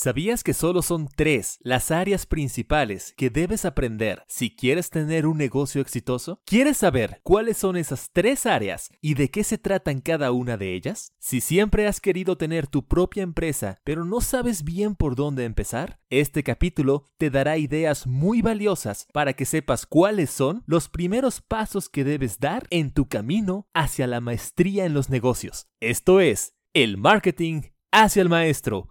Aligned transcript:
¿Sabías 0.00 0.44
que 0.44 0.54
solo 0.54 0.82
son 0.82 1.08
tres 1.08 1.58
las 1.60 1.90
áreas 1.90 2.24
principales 2.24 3.14
que 3.16 3.30
debes 3.30 3.64
aprender 3.64 4.22
si 4.28 4.54
quieres 4.54 4.90
tener 4.90 5.26
un 5.26 5.38
negocio 5.38 5.80
exitoso? 5.80 6.40
¿Quieres 6.44 6.76
saber 6.76 7.20
cuáles 7.24 7.56
son 7.56 7.76
esas 7.76 8.10
tres 8.12 8.46
áreas 8.46 8.92
y 9.00 9.14
de 9.14 9.28
qué 9.28 9.42
se 9.42 9.58
tratan 9.58 10.00
cada 10.00 10.30
una 10.30 10.56
de 10.56 10.74
ellas? 10.74 11.14
Si 11.18 11.40
siempre 11.40 11.88
has 11.88 12.00
querido 12.00 12.38
tener 12.38 12.68
tu 12.68 12.86
propia 12.86 13.24
empresa 13.24 13.80
pero 13.82 14.04
no 14.04 14.20
sabes 14.20 14.62
bien 14.62 14.94
por 14.94 15.16
dónde 15.16 15.44
empezar, 15.44 15.98
este 16.10 16.44
capítulo 16.44 17.10
te 17.18 17.28
dará 17.28 17.58
ideas 17.58 18.06
muy 18.06 18.40
valiosas 18.40 19.08
para 19.12 19.32
que 19.32 19.46
sepas 19.46 19.84
cuáles 19.84 20.30
son 20.30 20.62
los 20.66 20.88
primeros 20.88 21.40
pasos 21.40 21.88
que 21.88 22.04
debes 22.04 22.38
dar 22.38 22.68
en 22.70 22.92
tu 22.92 23.08
camino 23.08 23.66
hacia 23.74 24.06
la 24.06 24.20
maestría 24.20 24.84
en 24.84 24.94
los 24.94 25.10
negocios. 25.10 25.66
Esto 25.80 26.20
es, 26.20 26.54
el 26.72 26.98
marketing 26.98 27.62
hacia 27.90 28.22
el 28.22 28.28
maestro 28.28 28.90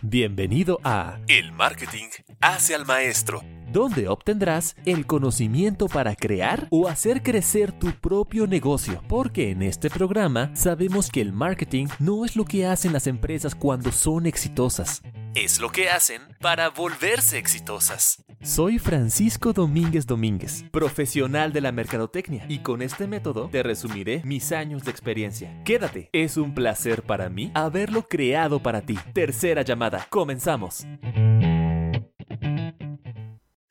Bienvenido 0.00 0.80
a 0.82 1.18
El 1.28 1.52
Marketing 1.52 2.06
hace 2.40 2.74
al 2.74 2.86
Maestro, 2.86 3.42
donde 3.70 4.08
obtendrás 4.08 4.74
el 4.84 5.06
conocimiento 5.06 5.86
para 5.86 6.16
crear 6.16 6.66
o 6.70 6.88
hacer 6.88 7.22
crecer 7.22 7.72
tu 7.72 7.92
propio 7.92 8.46
negocio. 8.46 9.02
Porque 9.08 9.50
en 9.50 9.62
este 9.62 9.90
programa 9.90 10.54
sabemos 10.56 11.10
que 11.10 11.20
el 11.20 11.32
marketing 11.32 11.86
no 11.98 12.24
es 12.24 12.36
lo 12.36 12.44
que 12.44 12.66
hacen 12.66 12.92
las 12.92 13.06
empresas 13.06 13.54
cuando 13.54 13.92
son 13.92 14.26
exitosas, 14.26 15.02
es 15.34 15.60
lo 15.60 15.70
que 15.70 15.90
hacen 15.90 16.22
para 16.40 16.70
volverse 16.70 17.38
exitosas. 17.38 18.24
Soy 18.44 18.80
Francisco 18.80 19.52
Domínguez 19.52 20.04
Domínguez, 20.04 20.64
profesional 20.72 21.52
de 21.52 21.60
la 21.60 21.70
mercadotecnia, 21.70 22.44
y 22.48 22.58
con 22.58 22.82
este 22.82 23.06
método 23.06 23.48
te 23.48 23.62
resumiré 23.62 24.20
mis 24.24 24.50
años 24.50 24.82
de 24.82 24.90
experiencia. 24.90 25.62
Quédate, 25.62 26.10
es 26.12 26.36
un 26.36 26.52
placer 26.52 27.04
para 27.04 27.28
mí 27.28 27.52
haberlo 27.54 28.02
creado 28.02 28.60
para 28.60 28.80
ti. 28.80 28.98
Tercera 29.12 29.62
llamada, 29.62 30.08
comenzamos. 30.10 30.84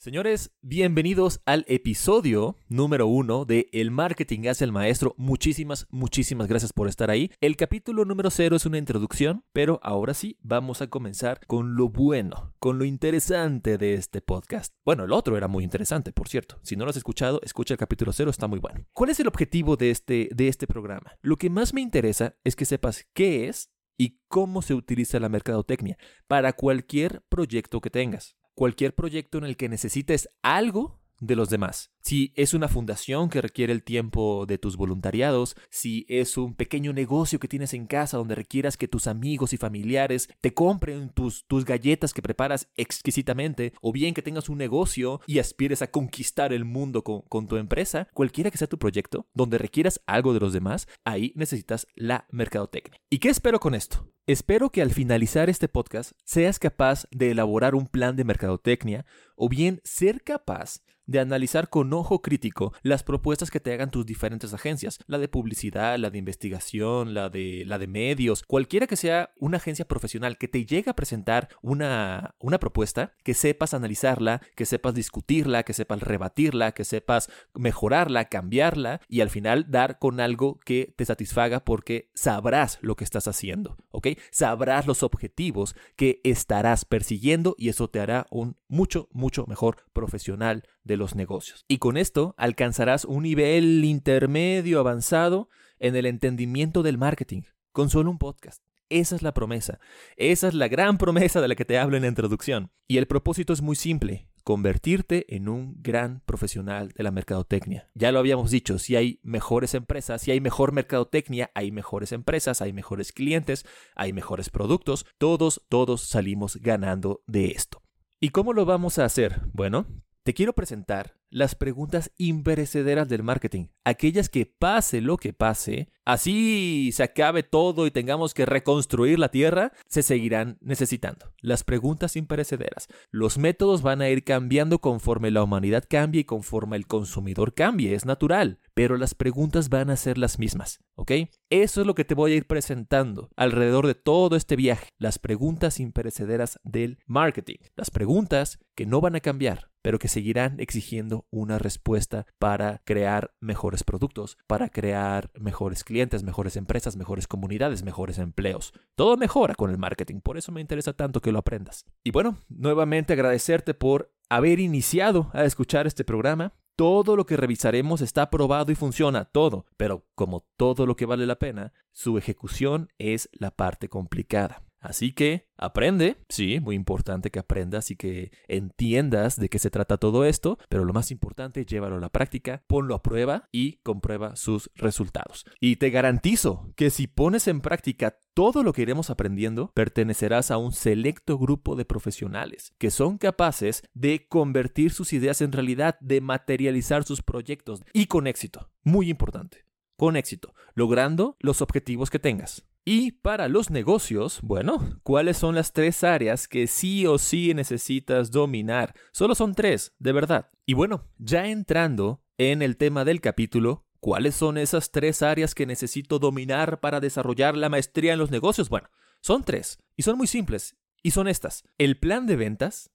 Señores, 0.04 0.50
bienvenidos 0.64 1.42
al 1.46 1.64
episodio 1.68 2.58
número 2.70 3.06
uno 3.06 3.46
de 3.46 3.70
El 3.72 3.92
Marketing 3.92 4.48
hace 4.48 4.64
el 4.64 4.72
Maestro. 4.72 5.14
Muchísimas, 5.16 5.86
muchísimas 5.92 6.48
gracias 6.48 6.74
por 6.74 6.88
estar 6.88 7.12
ahí. 7.12 7.30
El 7.40 7.56
capítulo 7.56 8.04
número 8.04 8.32
cero 8.32 8.56
es 8.56 8.66
una 8.66 8.80
introducción, 8.80 9.46
pero 9.54 9.80
ahora 9.84 10.16
sí 10.16 10.40
vamos 10.42 10.82
a 10.82 10.88
comenzar 10.88 11.46
con 11.46 11.76
lo 11.76 11.90
bueno, 11.90 12.56
con 12.58 12.80
lo 12.80 12.86
interesante 12.86 13.78
de 13.78 13.94
este 13.94 14.22
podcast. 14.22 14.74
Bueno, 14.84 15.04
el 15.04 15.12
otro 15.12 15.38
era 15.38 15.48
muy 15.48 15.64
interesante, 15.64 16.12
por 16.12 16.28
cierto. 16.28 16.58
Si 16.64 16.76
no 16.76 16.86
lo 16.86 16.90
has 16.90 16.98
escuchado, 16.98 17.40
escucha 17.44 17.76
el 17.76 17.78
capítulo 17.78 18.12
cero, 18.12 18.32
está 18.32 18.48
muy 18.48 18.58
bueno. 18.58 18.88
¿Cuál 18.94 19.12
es 19.12 19.20
el 19.20 19.28
objetivo 19.28 19.78
de 19.78 19.92
este, 19.92 20.30
de 20.34 20.48
este 20.48 20.66
programa? 20.66 21.16
Lo 21.22 21.38
que 21.38 21.52
más 21.52 21.76
me 21.76 21.82
interesa 21.82 22.36
es 22.44 22.56
que 22.56 22.66
sepas 22.66 23.06
qué 23.14 23.50
es 23.50 23.70
y 24.00 24.18
cómo 24.30 24.64
se 24.64 24.74
utiliza 24.74 25.20
la 25.20 25.30
mercadotecnia 25.30 26.00
para 26.28 26.54
cualquier 26.54 27.22
proyecto 27.30 27.82
que 27.82 27.92
tengas 27.92 28.36
cualquier 28.62 28.94
proyecto 28.94 29.40
en 29.40 29.46
el 29.46 29.58
que 29.58 29.70
necesites 29.70 30.30
algo 30.44 31.02
de 31.20 31.36
los 31.36 31.50
demás. 31.50 31.90
Si 32.04 32.32
es 32.36 32.54
una 32.54 32.68
fundación 32.68 33.28
que 33.28 33.42
requiere 33.42 33.74
el 33.74 33.82
tiempo 33.82 34.46
de 34.46 34.60
tus 34.60 34.78
voluntariados, 34.78 35.56
si 35.72 36.06
es 36.08 36.38
un 36.38 36.54
pequeño 36.54 36.94
negocio 36.94 37.40
que 37.40 37.48
tienes 37.48 37.74
en 37.74 37.88
casa 37.88 38.18
donde 38.18 38.36
requieras 38.36 38.78
que 38.78 38.88
tus 38.88 39.08
amigos 39.08 39.54
y 39.54 39.58
familiares 39.58 40.30
te 40.42 40.54
compren 40.54 41.10
tus, 41.10 41.48
tus 41.48 41.66
galletas 41.66 42.14
que 42.14 42.22
preparas 42.22 42.70
exquisitamente, 42.76 43.74
o 43.82 43.92
bien 43.92 44.14
que 44.14 44.22
tengas 44.22 44.48
un 44.48 44.60
negocio 44.60 45.22
y 45.26 45.40
aspires 45.40 45.82
a 45.82 45.90
conquistar 45.90 46.54
el 46.54 46.64
mundo 46.64 47.04
con, 47.04 47.22
con 47.22 47.48
tu 47.48 47.58
empresa, 47.58 48.10
cualquiera 48.14 48.52
que 48.52 48.60
sea 48.60 48.70
tu 48.70 48.78
proyecto, 48.78 49.26
donde 49.34 49.58
requieras 49.58 50.02
algo 50.06 50.36
de 50.36 50.40
los 50.40 50.54
demás, 50.54 50.88
ahí 51.04 51.34
necesitas 51.36 51.88
la 51.96 52.28
mercadotecnia. 52.30 53.02
¿Y 53.10 53.18
qué 53.18 53.30
espero 53.30 53.60
con 53.60 53.74
esto? 53.74 54.08
Espero 54.28 54.70
que 54.70 54.84
al 54.84 54.92
finalizar 54.92 55.50
este 55.50 55.68
podcast 55.68 56.12
seas 56.24 56.60
capaz 56.60 57.08
de 57.10 57.32
elaborar 57.32 57.74
un 57.74 57.88
plan 57.88 58.16
de 58.16 58.24
mercadotecnia 58.24 59.04
o 59.36 59.50
bien 59.50 59.82
ser 59.84 60.22
capaz 60.22 60.84
de 61.12 61.20
analizar 61.20 61.70
con 61.70 61.92
ojo 61.94 62.22
crítico 62.22 62.74
las 62.84 63.04
propuestas 63.04 63.52
que 63.52 63.60
te 63.60 63.74
hagan 63.74 63.92
tus 63.92 64.06
diferentes 64.06 64.54
agencias, 64.54 65.00
la 65.08 65.18
de 65.18 65.28
publicidad, 65.28 65.98
la 65.98 66.10
de 66.10 66.18
investigación, 66.18 67.14
la 67.14 67.30
de, 67.30 67.64
la 67.66 67.78
de 67.78 67.88
medios, 67.88 68.44
cualquiera 68.44 68.88
que 68.88 68.96
sea 68.96 69.34
una 69.38 69.58
agencia 69.58 69.86
profesional 69.86 70.38
que 70.38 70.48
te 70.48 70.66
llegue 70.66 70.90
a 70.90 70.96
presentar 70.96 71.50
una, 71.62 72.36
una 72.40 72.60
propuesta, 72.60 73.14
que 73.24 73.34
sepas 73.34 73.74
analizarla, 73.74 74.42
que 74.56 74.66
sepas 74.66 74.94
discutirla, 74.94 75.64
que 75.64 75.74
sepas 75.74 76.02
rebatirla, 76.02 76.72
que 76.72 76.86
sepas 76.86 77.30
mejorarla, 77.54 78.26
cambiarla 78.26 79.02
y 79.08 79.22
al 79.22 79.30
final 79.30 79.66
dar 79.70 80.00
con 80.00 80.20
algo 80.20 80.60
que 80.64 80.94
te 80.96 81.06
satisfaga 81.06 81.66
porque 81.66 82.10
sabrás 82.14 82.80
lo 82.82 82.96
que 82.96 83.04
estás 83.04 83.28
haciendo, 83.28 83.78
¿ok? 83.92 84.08
Sabrás 84.32 84.88
los 84.88 85.04
objetivos 85.04 85.76
que 85.96 86.22
estarás 86.24 86.86
persiguiendo 86.86 87.56
y 87.58 87.70
eso 87.70 87.90
te 87.90 88.00
hará 88.00 88.28
un 88.30 88.58
mucho, 88.68 89.08
mucho 89.12 89.46
mejor 89.48 89.78
profesional 89.94 90.64
de 90.84 90.98
los 90.98 91.16
negocios. 91.16 91.66
Y 91.68 91.78
con 91.78 91.98
esto 91.98 92.36
alcanzarás 92.38 93.06
un 93.06 93.24
nivel 93.24 93.84
intermedio 93.86 94.80
avanzado 94.80 95.50
en 95.80 95.96
el 95.96 96.06
entendimiento 96.06 96.84
del 96.84 96.98
marketing, 96.98 97.42
con 97.72 97.90
solo 97.90 98.12
un 98.12 98.18
podcast. 98.18 98.62
Esa 98.90 99.16
es 99.16 99.22
la 99.22 99.34
promesa. 99.34 99.80
Esa 100.18 100.50
es 100.50 100.54
la 100.54 100.68
gran 100.68 100.98
promesa 100.98 101.40
de 101.40 101.48
la 101.48 101.56
que 101.56 101.64
te 101.64 101.80
hablo 101.80 101.96
en 101.96 102.04
la 102.04 102.10
introducción. 102.10 102.72
Y 102.88 102.98
el 102.98 103.08
propósito 103.08 103.54
es 103.54 103.62
muy 103.62 103.78
simple, 103.78 104.28
convertirte 104.44 105.36
en 105.36 105.50
un 105.50 105.76
gran 105.82 106.22
profesional 106.26 106.90
de 106.90 107.04
la 107.04 107.12
mercadotecnia. 107.12 107.90
Ya 107.94 108.12
lo 108.12 108.20
habíamos 108.20 108.52
dicho, 108.52 108.80
si 108.80 108.96
hay 108.96 109.20
mejores 109.24 109.74
empresas, 109.74 110.22
si 110.22 110.32
hay 110.32 110.42
mejor 110.42 110.72
mercadotecnia, 110.72 111.52
hay 111.54 111.72
mejores 111.72 112.12
empresas, 112.12 112.62
hay 112.62 112.74
mejores 112.74 113.12
clientes, 113.12 113.66
hay 113.96 114.14
mejores 114.14 114.50
productos, 114.50 115.06
todos, 115.18 115.66
todos 115.70 116.02
salimos 116.02 116.58
ganando 116.58 117.24
de 117.28 117.52
esto. 117.52 117.82
¿Y 118.20 118.30
cómo 118.30 118.54
lo 118.54 118.66
vamos 118.66 119.00
a 119.00 119.06
hacer? 119.06 119.42
Bueno, 119.54 119.88
te 120.24 120.36
quiero 120.36 120.54
presentar 120.54 121.16
las 121.32 121.56
preguntas 121.56 122.12
imperecederas 122.18 123.08
del 123.08 123.24
marketing, 123.24 123.68
aquellas 123.86 124.30
que 124.30 124.46
pase 124.46 125.02
lo 125.02 125.18
que 125.18 125.34
pase, 125.34 125.88
así 126.06 126.92
se 126.92 127.04
acabe 127.04 127.42
todo 127.42 127.88
y 127.88 127.92
tengamos 127.92 128.34
que 128.34 128.46
reconstruir 128.46 129.18
la 129.18 129.30
tierra, 129.30 129.72
se 129.88 130.04
seguirán 130.04 130.58
necesitando. 130.60 131.34
Las 131.40 131.64
preguntas 131.64 132.18
imperecederas. 132.18 132.88
Los 133.10 133.38
métodos 133.38 133.82
van 133.82 134.02
a 134.02 134.10
ir 134.10 134.24
cambiando 134.24 134.80
conforme 134.80 135.32
la 135.32 135.42
humanidad 135.42 135.86
cambie 135.90 136.22
y 136.22 136.26
conforme 136.26 136.76
el 136.76 136.86
consumidor 136.86 137.54
cambie, 137.54 137.96
es 137.96 138.06
natural, 138.06 138.60
pero 138.74 138.98
las 138.98 139.16
preguntas 139.16 139.70
van 139.70 139.90
a 139.90 139.96
ser 139.96 140.18
las 140.18 140.38
mismas, 140.38 140.82
¿ok? 140.96 141.12
Eso 141.50 141.82
es 141.82 141.88
lo 141.88 141.96
que 141.96 142.06
te 142.06 142.14
voy 142.14 142.34
a 142.34 142.36
ir 142.36 142.46
presentando 142.46 143.30
alrededor 143.38 143.88
de 143.88 143.96
todo 143.96 144.36
este 144.36 144.58
viaje, 144.58 144.90
las 144.98 145.18
preguntas 145.18 145.80
imperecederas 145.80 146.60
del 146.64 147.00
marketing, 147.08 147.58
las 147.76 147.90
preguntas 147.90 148.60
que 148.76 148.86
no 148.86 149.00
van 149.00 149.16
a 149.16 149.22
cambiar, 149.22 149.71
pero 149.82 150.00
que 150.00 150.08
seguirán 150.08 150.60
exigiendo 150.60 151.26
una 151.32 151.60
respuesta 151.60 152.26
para 152.40 152.82
crear 152.84 153.34
mejores 153.40 153.84
productos, 153.84 154.38
para 154.48 154.70
crear 154.70 155.32
mejores 155.40 155.84
clientes, 155.84 156.24
mejores 156.24 156.56
empresas, 156.56 156.96
mejores 156.96 157.28
comunidades, 157.28 157.84
mejores 157.84 158.18
empleos. 158.18 158.74
Todo 158.96 159.18
mejora 159.18 159.56
con 159.56 159.72
el 159.72 159.78
marketing, 159.78 160.22
por 160.22 160.38
eso 160.38 160.52
me 160.52 160.62
interesa 160.62 160.94
tanto 160.94 161.22
que 161.22 161.32
lo 161.32 161.40
aprendas. 161.40 161.86
Y 162.04 162.12
bueno, 162.12 162.38
nuevamente 162.50 163.14
agradecerte 163.14 163.74
por 163.74 164.14
haber 164.30 164.60
iniciado 164.60 165.30
a 165.34 165.44
escuchar 165.44 165.88
este 165.88 166.06
programa. 166.06 166.54
Todo 166.78 167.16
lo 167.16 167.26
que 167.26 167.38
revisaremos 167.38 168.02
está 168.02 168.30
probado 168.30 168.72
y 168.72 168.76
funciona, 168.76 169.26
todo, 169.26 169.66
pero 169.78 170.08
como 170.16 170.48
todo 170.58 170.86
lo 170.86 170.96
que 170.96 171.06
vale 171.06 171.26
la 171.26 171.38
pena, 171.38 171.74
su 171.92 172.18
ejecución 172.18 172.90
es 172.98 173.30
la 173.34 173.52
parte 173.52 173.90
complicada. 173.90 174.64
Así 174.82 175.14
que 175.14 175.48
aprende, 175.58 176.18
sí, 176.28 176.60
muy 176.60 176.76
importante 176.76 177.30
que 177.30 177.38
aprendas 177.38 177.92
y 177.92 177.96
que 177.96 178.32
entiendas 178.48 179.36
de 179.36 179.48
qué 179.48 179.60
se 179.60 179.70
trata 179.70 179.98
todo 179.98 180.26
esto, 180.26 180.58
pero 180.70 180.86
lo 180.86 180.92
más 180.92 181.12
importante, 181.12 181.66
llévalo 181.66 181.98
a 181.98 182.00
la 182.00 182.10
práctica, 182.10 182.64
ponlo 182.66 182.96
a 182.96 183.04
prueba 183.04 183.48
y 183.52 183.74
comprueba 183.84 184.36
sus 184.36 184.72
resultados. 184.74 185.46
Y 185.60 185.76
te 185.76 185.92
garantizo 185.92 186.74
que 186.76 186.90
si 186.90 187.06
pones 187.06 187.48
en 187.48 187.62
práctica 187.62 188.18
todo 188.34 188.64
lo 188.64 188.74
que 188.74 188.82
iremos 188.82 189.12
aprendiendo, 189.12 189.72
pertenecerás 189.76 190.50
a 190.50 190.58
un 190.58 190.72
selecto 190.72 191.38
grupo 191.38 191.76
de 191.76 191.86
profesionales 191.86 192.74
que 192.80 192.90
son 192.90 193.20
capaces 193.20 193.84
de 193.94 194.28
convertir 194.28 194.92
sus 194.92 195.14
ideas 195.14 195.42
en 195.42 195.52
realidad, 195.52 196.00
de 196.00 196.22
materializar 196.22 197.04
sus 197.04 197.22
proyectos 197.22 197.84
y 197.94 198.08
con 198.08 198.26
éxito. 198.26 198.72
Muy 198.84 199.12
importante, 199.12 199.68
con 199.96 200.16
éxito, 200.16 200.56
logrando 200.74 201.38
los 201.40 201.62
objetivos 201.62 202.10
que 202.10 202.18
tengas. 202.18 202.66
Y 202.84 203.12
para 203.12 203.48
los 203.48 203.70
negocios, 203.70 204.40
bueno, 204.42 205.00
¿cuáles 205.04 205.38
son 205.38 205.54
las 205.54 205.72
tres 205.72 206.04
áreas 206.04 206.48
que 206.48 206.66
sí 206.66 207.06
o 207.06 207.20
sí 207.20 207.54
necesitas 207.54 208.32
dominar? 208.32 208.96
Solo 209.12 209.36
son 209.36 209.54
tres, 209.54 209.94
de 210.00 210.12
verdad. 210.12 210.50
Y 210.66 210.74
bueno, 210.74 211.08
ya 211.20 211.48
entrando 211.48 212.24
en 212.40 212.64
el 212.64 212.78
tema 212.78 213.06
del 213.06 213.22
capítulo, 213.22 213.86
¿cuáles 214.00 214.34
son 214.34 214.58
esas 214.58 214.90
tres 214.90 215.22
áreas 215.22 215.54
que 215.54 215.68
necesito 215.68 216.18
dominar 216.18 216.80
para 216.80 217.00
desarrollar 217.00 217.56
la 217.56 217.70
maestría 217.70 218.14
en 218.14 218.20
los 218.20 218.32
negocios? 218.32 218.70
Bueno, 218.70 218.90
son 219.22 219.44
tres, 219.44 219.78
y 219.96 220.02
son 220.02 220.18
muy 220.18 220.26
simples, 220.26 220.76
y 221.04 221.12
son 221.12 221.28
estas. 221.28 221.64
El 221.78 222.00
plan 222.00 222.26
de 222.26 222.36
ventas, 222.36 222.90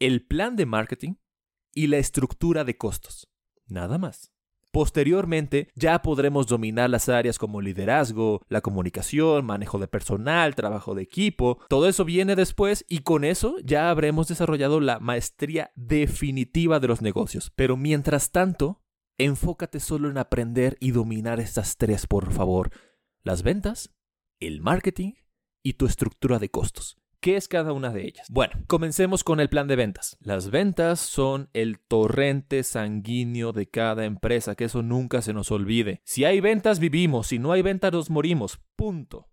el 0.00 0.26
plan 0.26 0.56
de 0.56 0.66
marketing 0.66 1.14
y 1.72 1.86
la 1.86 1.98
estructura 1.98 2.64
de 2.64 2.76
costos. 2.76 3.28
Nada 3.68 3.98
más. 3.98 4.32
Posteriormente 4.70 5.68
ya 5.74 6.02
podremos 6.02 6.46
dominar 6.46 6.90
las 6.90 7.08
áreas 7.08 7.38
como 7.38 7.60
liderazgo, 7.60 8.42
la 8.48 8.60
comunicación, 8.60 9.46
manejo 9.46 9.78
de 9.78 9.88
personal, 9.88 10.54
trabajo 10.54 10.94
de 10.94 11.02
equipo. 11.02 11.58
Todo 11.68 11.88
eso 11.88 12.04
viene 12.04 12.36
después 12.36 12.84
y 12.88 12.98
con 12.98 13.24
eso 13.24 13.56
ya 13.64 13.90
habremos 13.90 14.28
desarrollado 14.28 14.80
la 14.80 15.00
maestría 15.00 15.72
definitiva 15.74 16.80
de 16.80 16.88
los 16.88 17.00
negocios. 17.00 17.50
Pero 17.56 17.76
mientras 17.76 18.30
tanto, 18.30 18.82
enfócate 19.16 19.80
solo 19.80 20.10
en 20.10 20.18
aprender 20.18 20.76
y 20.80 20.90
dominar 20.90 21.40
estas 21.40 21.76
tres, 21.76 22.06
por 22.06 22.32
favor. 22.32 22.70
Las 23.22 23.42
ventas, 23.42 23.94
el 24.38 24.60
marketing 24.60 25.14
y 25.62 25.74
tu 25.74 25.86
estructura 25.86 26.38
de 26.38 26.50
costos. 26.50 26.98
¿Qué 27.20 27.36
es 27.36 27.48
cada 27.48 27.72
una 27.72 27.90
de 27.90 28.06
ellas? 28.06 28.28
Bueno, 28.30 28.54
comencemos 28.68 29.24
con 29.24 29.40
el 29.40 29.48
plan 29.48 29.66
de 29.66 29.74
ventas. 29.74 30.16
Las 30.20 30.50
ventas 30.50 31.00
son 31.00 31.50
el 31.52 31.80
torrente 31.80 32.62
sanguíneo 32.62 33.52
de 33.52 33.68
cada 33.68 34.04
empresa, 34.04 34.54
que 34.54 34.64
eso 34.64 34.82
nunca 34.82 35.20
se 35.20 35.32
nos 35.32 35.50
olvide. 35.50 36.00
Si 36.04 36.24
hay 36.24 36.40
ventas, 36.40 36.78
vivimos, 36.78 37.26
si 37.26 37.40
no 37.40 37.50
hay 37.50 37.62
ventas, 37.62 37.92
nos 37.92 38.08
morimos. 38.08 38.60
Punto. 38.76 39.28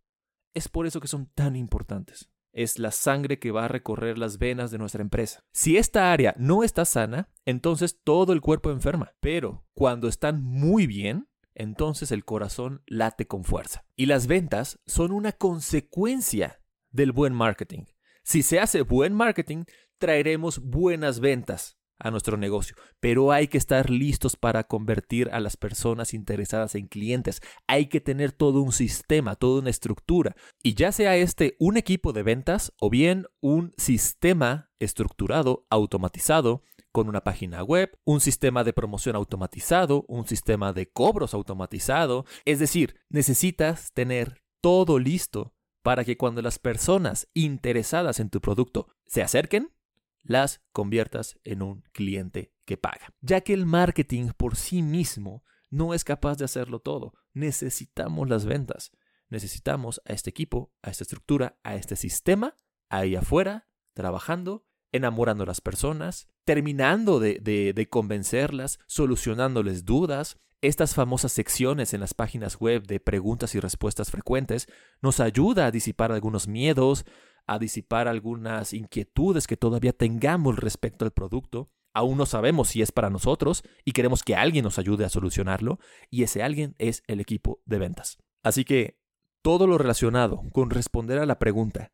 Es 0.56 0.68
por 0.68 0.88
eso 0.88 1.00
que 1.00 1.08
son 1.08 1.28
tan 1.36 1.56
importantes. 1.56 2.32
Es 2.54 2.80
la 2.80 2.90
sangre 2.90 3.38
que 3.38 3.52
va 3.52 3.66
a 3.66 3.68
recorrer 3.68 4.18
las 4.18 4.40
venas 4.40 4.72
de 4.72 4.80
nuestra 4.80 5.04
empresa. 5.04 5.42
Si 5.54 5.78
esta 5.78 6.12
área 6.12 6.34
no 6.40 6.64
está 6.64 6.86
sana, 6.86 7.30
entonces 7.46 8.00
todo 8.04 8.34
el 8.34 8.42
cuerpo 8.42 8.72
enferma. 8.72 9.12
Pero 9.20 9.64
cuando 9.76 10.08
están 10.08 10.42
muy 10.42 10.88
bien, 10.88 11.28
entonces 11.54 12.12
el 12.12 12.26
corazón 12.26 12.82
late 12.88 13.28
con 13.28 13.44
fuerza. 13.44 13.86
Y 13.96 14.08
las 14.08 14.26
ventas 14.26 14.80
son 14.88 15.12
una 15.12 15.34
consecuencia 15.34 16.62
del 16.96 17.12
buen 17.12 17.34
marketing. 17.34 17.84
Si 18.24 18.42
se 18.42 18.60
hace 18.60 18.82
buen 18.82 19.14
marketing, 19.14 19.66
traeremos 20.00 20.60
buenas 20.60 21.20
ventas 21.20 21.78
a 21.98 22.12
nuestro 22.12 22.36
negocio, 22.36 22.76
pero 23.00 23.32
hay 23.32 23.48
que 23.48 23.58
estar 23.58 23.90
listos 23.90 24.36
para 24.36 24.66
convertir 24.66 25.30
a 25.32 25.40
las 25.40 25.56
personas 25.56 26.14
interesadas 26.14 26.76
en 26.76 26.88
clientes. 26.88 27.42
Hay 27.68 27.88
que 27.88 28.02
tener 28.02 28.32
todo 28.32 28.62
un 28.62 28.74
sistema, 28.74 29.36
toda 29.36 29.62
una 29.62 29.70
estructura. 29.70 30.36
Y 30.62 30.74
ya 30.74 30.92
sea 30.92 31.16
este 31.16 31.56
un 31.60 31.78
equipo 31.78 32.12
de 32.12 32.24
ventas 32.24 32.74
o 32.80 32.90
bien 32.90 33.28
un 33.40 33.74
sistema 33.78 34.72
estructurado, 34.80 35.66
automatizado, 35.70 36.64
con 36.92 37.10
una 37.10 37.26
página 37.26 37.62
web, 37.62 37.98
un 38.06 38.22
sistema 38.22 38.64
de 38.64 38.72
promoción 38.72 39.18
automatizado, 39.18 40.06
un 40.08 40.26
sistema 40.28 40.72
de 40.72 40.90
cobros 40.90 41.34
automatizado. 41.34 42.26
Es 42.46 42.60
decir, 42.60 42.96
necesitas 43.10 43.92
tener 43.92 44.42
todo 44.62 44.98
listo 44.98 45.55
para 45.86 46.04
que 46.04 46.18
cuando 46.18 46.42
las 46.42 46.58
personas 46.58 47.30
interesadas 47.36 48.20
en 48.20 48.32
tu 48.32 48.42
producto 48.42 48.88
se 49.06 49.22
acerquen, 49.22 49.72
las 50.24 50.64
conviertas 50.72 51.40
en 51.44 51.62
un 51.62 51.84
cliente 51.92 52.52
que 52.66 52.76
paga. 52.76 53.14
Ya 53.22 53.42
que 53.42 53.54
el 53.54 53.68
marketing 53.68 54.32
por 54.36 54.56
sí 54.56 54.82
mismo 54.82 55.44
no 55.70 55.94
es 55.94 56.04
capaz 56.04 56.40
de 56.40 56.46
hacerlo 56.46 56.80
todo. 56.80 57.14
Necesitamos 57.34 58.28
las 58.28 58.46
ventas. 58.46 58.94
Necesitamos 59.30 60.02
a 60.06 60.14
este 60.14 60.32
equipo, 60.32 60.74
a 60.82 60.90
esta 60.90 61.04
estructura, 61.04 61.60
a 61.62 61.76
este 61.76 61.96
sistema 61.96 62.58
ahí 62.90 63.16
afuera, 63.16 63.68
trabajando, 63.94 64.66
enamorando 64.92 65.44
a 65.44 65.48
las 65.48 65.62
personas, 65.62 66.28
terminando 66.46 67.20
de, 67.20 67.40
de 67.40 67.90
convencerlas, 67.90 68.80
solucionándoles 68.88 69.86
dudas, 69.86 70.40
estas 70.68 70.96
famosas 70.96 71.32
secciones 71.32 71.94
en 71.94 72.02
las 72.02 72.14
páginas 72.14 72.60
web 72.60 72.86
de 72.88 73.00
preguntas 73.00 73.56
y 73.56 73.60
respuestas 73.60 74.12
frecuentes 74.12 74.68
nos 75.02 75.20
ayuda 75.20 75.66
a 75.66 75.72
disipar 75.72 76.12
algunos 76.12 76.48
miedos, 76.48 77.06
a 77.46 77.60
disipar 77.60 78.08
algunas 78.08 78.74
inquietudes 78.74 79.48
que 79.48 79.58
todavía 79.58 79.94
tengamos 79.94 80.58
respecto 80.58 81.06
al 81.06 81.12
producto. 81.12 81.72
Aún 81.94 82.18
no 82.18 82.26
sabemos 82.26 82.70
si 82.70 82.82
es 82.82 82.92
para 82.92 83.10
nosotros 83.10 83.64
y 83.84 83.92
queremos 83.94 84.24
que 84.24 84.36
alguien 84.36 84.64
nos 84.64 84.80
ayude 84.80 85.06
a 85.06 85.10
solucionarlo 85.10 85.80
y 86.10 86.24
ese 86.24 86.44
alguien 86.44 86.76
es 86.78 87.04
el 87.08 87.20
equipo 87.20 87.62
de 87.66 87.80
ventas. 87.80 88.18
Así 88.44 88.66
que 88.66 89.00
todo 89.42 89.68
lo 89.68 89.78
relacionado 89.78 90.44
con 90.52 90.70
responder 90.70 91.20
a 91.20 91.26
la 91.26 91.40
pregunta 91.40 91.92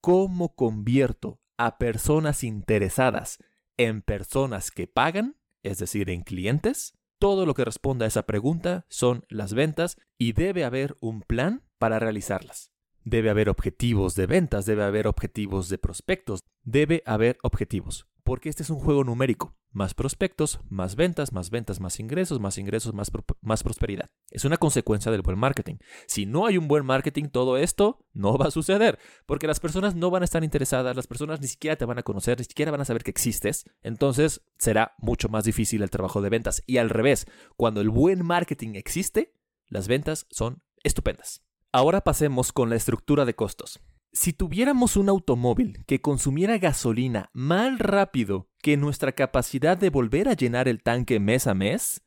¿cómo 0.00 0.54
convierto 0.54 1.40
a 1.56 1.78
personas 1.78 2.44
interesadas 2.44 3.38
en 3.76 4.02
personas 4.02 4.70
que 4.70 4.86
pagan, 4.86 5.36
es 5.62 5.78
decir, 5.78 6.10
en 6.10 6.22
clientes? 6.22 6.94
Todo 7.22 7.46
lo 7.46 7.54
que 7.54 7.64
responda 7.64 8.04
a 8.04 8.08
esa 8.08 8.26
pregunta 8.26 8.84
son 8.88 9.24
las 9.28 9.54
ventas 9.54 9.96
y 10.18 10.32
debe 10.32 10.64
haber 10.64 10.96
un 11.00 11.22
plan 11.22 11.62
para 11.78 12.00
realizarlas. 12.00 12.72
Debe 13.04 13.30
haber 13.30 13.48
objetivos 13.48 14.16
de 14.16 14.26
ventas, 14.26 14.66
debe 14.66 14.82
haber 14.82 15.06
objetivos 15.06 15.68
de 15.68 15.78
prospectos, 15.78 16.40
debe 16.64 17.04
haber 17.06 17.38
objetivos 17.44 18.08
porque 18.24 18.48
este 18.48 18.62
es 18.62 18.70
un 18.70 18.78
juego 18.78 19.04
numérico. 19.04 19.56
Más 19.70 19.94
prospectos, 19.94 20.60
más 20.68 20.96
ventas, 20.96 21.32
más 21.32 21.50
ventas, 21.50 21.80
más 21.80 21.98
ingresos, 21.98 22.40
más 22.40 22.58
ingresos, 22.58 22.92
más, 22.92 23.62
prosperidad. 23.62 24.10
Es 24.30 24.44
una 24.44 24.58
consecuencia 24.58 25.10
del 25.10 25.22
buen 25.22 25.38
marketing. 25.38 25.76
Si 26.06 26.26
no 26.26 26.46
hay 26.46 26.58
un 26.58 26.68
buen 26.68 26.84
marketing, 26.84 27.30
todo 27.30 27.56
esto 27.56 28.04
no 28.12 28.36
va 28.36 28.46
a 28.46 28.50
suceder, 28.50 28.98
porque 29.24 29.46
las 29.46 29.60
personas 29.60 29.94
no 29.94 30.10
van 30.10 30.22
a 30.22 30.24
estar 30.26 30.44
interesadas, 30.44 30.94
las 30.94 31.06
personas 31.06 31.40
ni 31.40 31.48
siquiera 31.48 31.76
te 31.76 31.86
van 31.86 31.98
a 31.98 32.02
conocer, 32.02 32.38
ni 32.38 32.44
siquiera 32.44 32.70
van 32.70 32.82
a 32.82 32.84
saber 32.84 33.02
que 33.02 33.10
existes. 33.10 33.64
Entonces 33.82 34.42
será 34.58 34.94
mucho 34.98 35.28
más 35.28 35.44
difícil 35.44 35.82
el 35.82 35.90
trabajo 35.90 36.20
de 36.20 36.28
ventas. 36.28 36.62
Y 36.66 36.76
al 36.76 36.90
revés, 36.90 37.26
cuando 37.56 37.80
el 37.80 37.88
buen 37.88 38.24
marketing 38.24 38.74
existe, 38.74 39.34
las 39.68 39.88
ventas 39.88 40.26
son 40.30 40.62
estupendas. 40.82 41.42
Ahora 41.72 42.02
pasemos 42.02 42.52
con 42.52 42.68
la 42.68 42.76
estructura 42.76 43.24
de 43.24 43.34
costos. 43.34 43.80
Si 44.14 44.34
tuviéramos 44.34 44.98
un 44.98 45.08
automóvil 45.08 45.84
que 45.86 46.02
consumiera 46.02 46.58
gasolina 46.58 47.30
más 47.32 47.78
rápido 47.78 48.50
que 48.60 48.76
nuestra 48.76 49.12
capacidad 49.12 49.78
de 49.78 49.88
volver 49.88 50.28
a 50.28 50.34
llenar 50.34 50.68
el 50.68 50.82
tanque 50.82 51.18
mes 51.18 51.46
a 51.46 51.54
mes, 51.54 52.02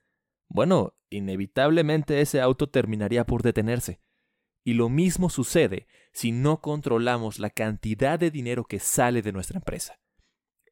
bueno, 0.47 0.93
inevitablemente 1.09 2.21
ese 2.21 2.41
auto 2.41 2.69
terminaría 2.69 3.25
por 3.25 3.41
detenerse. 3.41 4.01
Y 4.63 4.73
lo 4.73 4.87
mismo 4.87 5.31
sucede 5.31 5.87
si 6.13 6.31
no 6.31 6.61
controlamos 6.61 7.39
la 7.39 7.49
cantidad 7.49 8.19
de 8.19 8.29
dinero 8.29 8.65
que 8.65 8.79
sale 8.79 9.23
de 9.23 9.31
nuestra 9.31 9.57
empresa. 9.57 9.99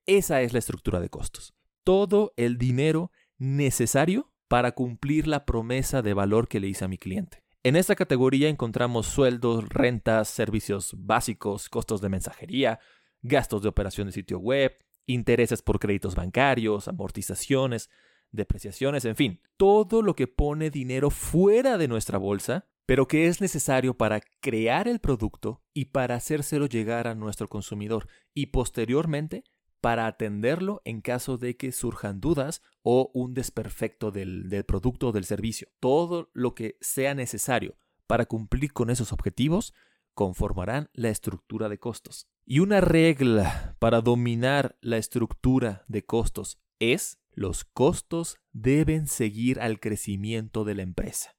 Esa 0.06 0.42
es 0.42 0.54
la 0.54 0.60
estructura 0.60 1.00
de 1.00 1.10
costos. 1.10 1.56
Todo 1.84 2.34
el 2.38 2.60
dinero 2.60 3.12
necesario 3.40 4.32
para 4.48 4.74
cumplir 4.74 5.28
la 5.28 5.46
promesa 5.46 6.04
de 6.04 6.14
valor 6.14 6.48
que 6.48 6.60
le 6.60 6.68
hice 6.68 6.86
a 6.86 6.88
mi 6.88 7.00
cliente. 7.00 7.43
En 7.66 7.78
esta 7.78 7.96
categoría 7.96 8.50
encontramos 8.50 9.08
sueldos, 9.08 9.70
rentas, 9.70 10.28
servicios 10.28 10.94
básicos, 10.98 11.70
costos 11.70 12.02
de 12.02 12.10
mensajería, 12.10 12.82
gastos 13.22 13.62
de 13.62 13.70
operación 13.70 14.08
de 14.08 14.12
sitio 14.12 14.38
web, 14.38 14.78
intereses 15.06 15.62
por 15.62 15.80
créditos 15.80 16.14
bancarios, 16.14 16.90
amortizaciones, 16.90 17.90
depreciaciones, 18.32 19.06
en 19.06 19.16
fin, 19.16 19.42
todo 19.56 20.02
lo 20.02 20.14
que 20.14 20.28
pone 20.28 20.72
dinero 20.72 21.10
fuera 21.10 21.78
de 21.78 21.88
nuestra 21.88 22.18
bolsa, 22.18 22.68
pero 22.86 23.08
que 23.08 23.28
es 23.28 23.40
necesario 23.40 23.94
para 23.94 24.20
crear 24.42 24.90
el 24.90 25.00
producto 25.00 25.64
y 25.74 25.86
para 25.86 26.16
hacérselo 26.16 26.66
llegar 26.66 27.08
a 27.08 27.16
nuestro 27.16 27.48
consumidor. 27.48 28.10
Y 28.34 28.48
posteriormente 28.48 29.46
para 29.84 30.08
atenderlo 30.08 30.82
en 30.86 31.02
caso 31.02 31.38
de 31.38 31.58
que 31.58 31.74
surjan 31.74 32.22
dudas 32.22 32.62
o 32.84 33.12
un 33.14 33.34
desperfecto 33.34 34.12
del, 34.12 34.64
producto 34.66 35.10
o 35.10 35.12
del 35.12 35.26
servicio. 35.26 35.68
Todo 35.82 36.32
lo 36.32 36.56
que 36.56 36.78
sea 36.80 37.14
necesario 37.16 37.76
para 38.08 38.26
cumplir 38.26 38.72
con 38.72 38.90
esos 38.90 39.12
objetivos 39.12 39.74
conformarán 40.14 40.90
la 40.94 41.10
estructura 41.10 41.68
de 41.68 41.80
costos. 41.80 42.30
Y 42.46 42.60
una 42.60 42.80
regla 42.80 43.76
para 43.80 44.00
dominar 44.00 44.78
la 44.80 44.96
estructura 44.96 45.84
de 45.90 46.06
costos 46.06 46.62
es 46.80 47.20
los 47.34 47.66
costos 47.66 48.38
deben 48.54 49.06
seguir 49.06 49.60
al 49.60 49.82
crecimiento 49.82 50.64
de 50.64 50.76
la 50.76 50.84
empresa. 50.84 51.36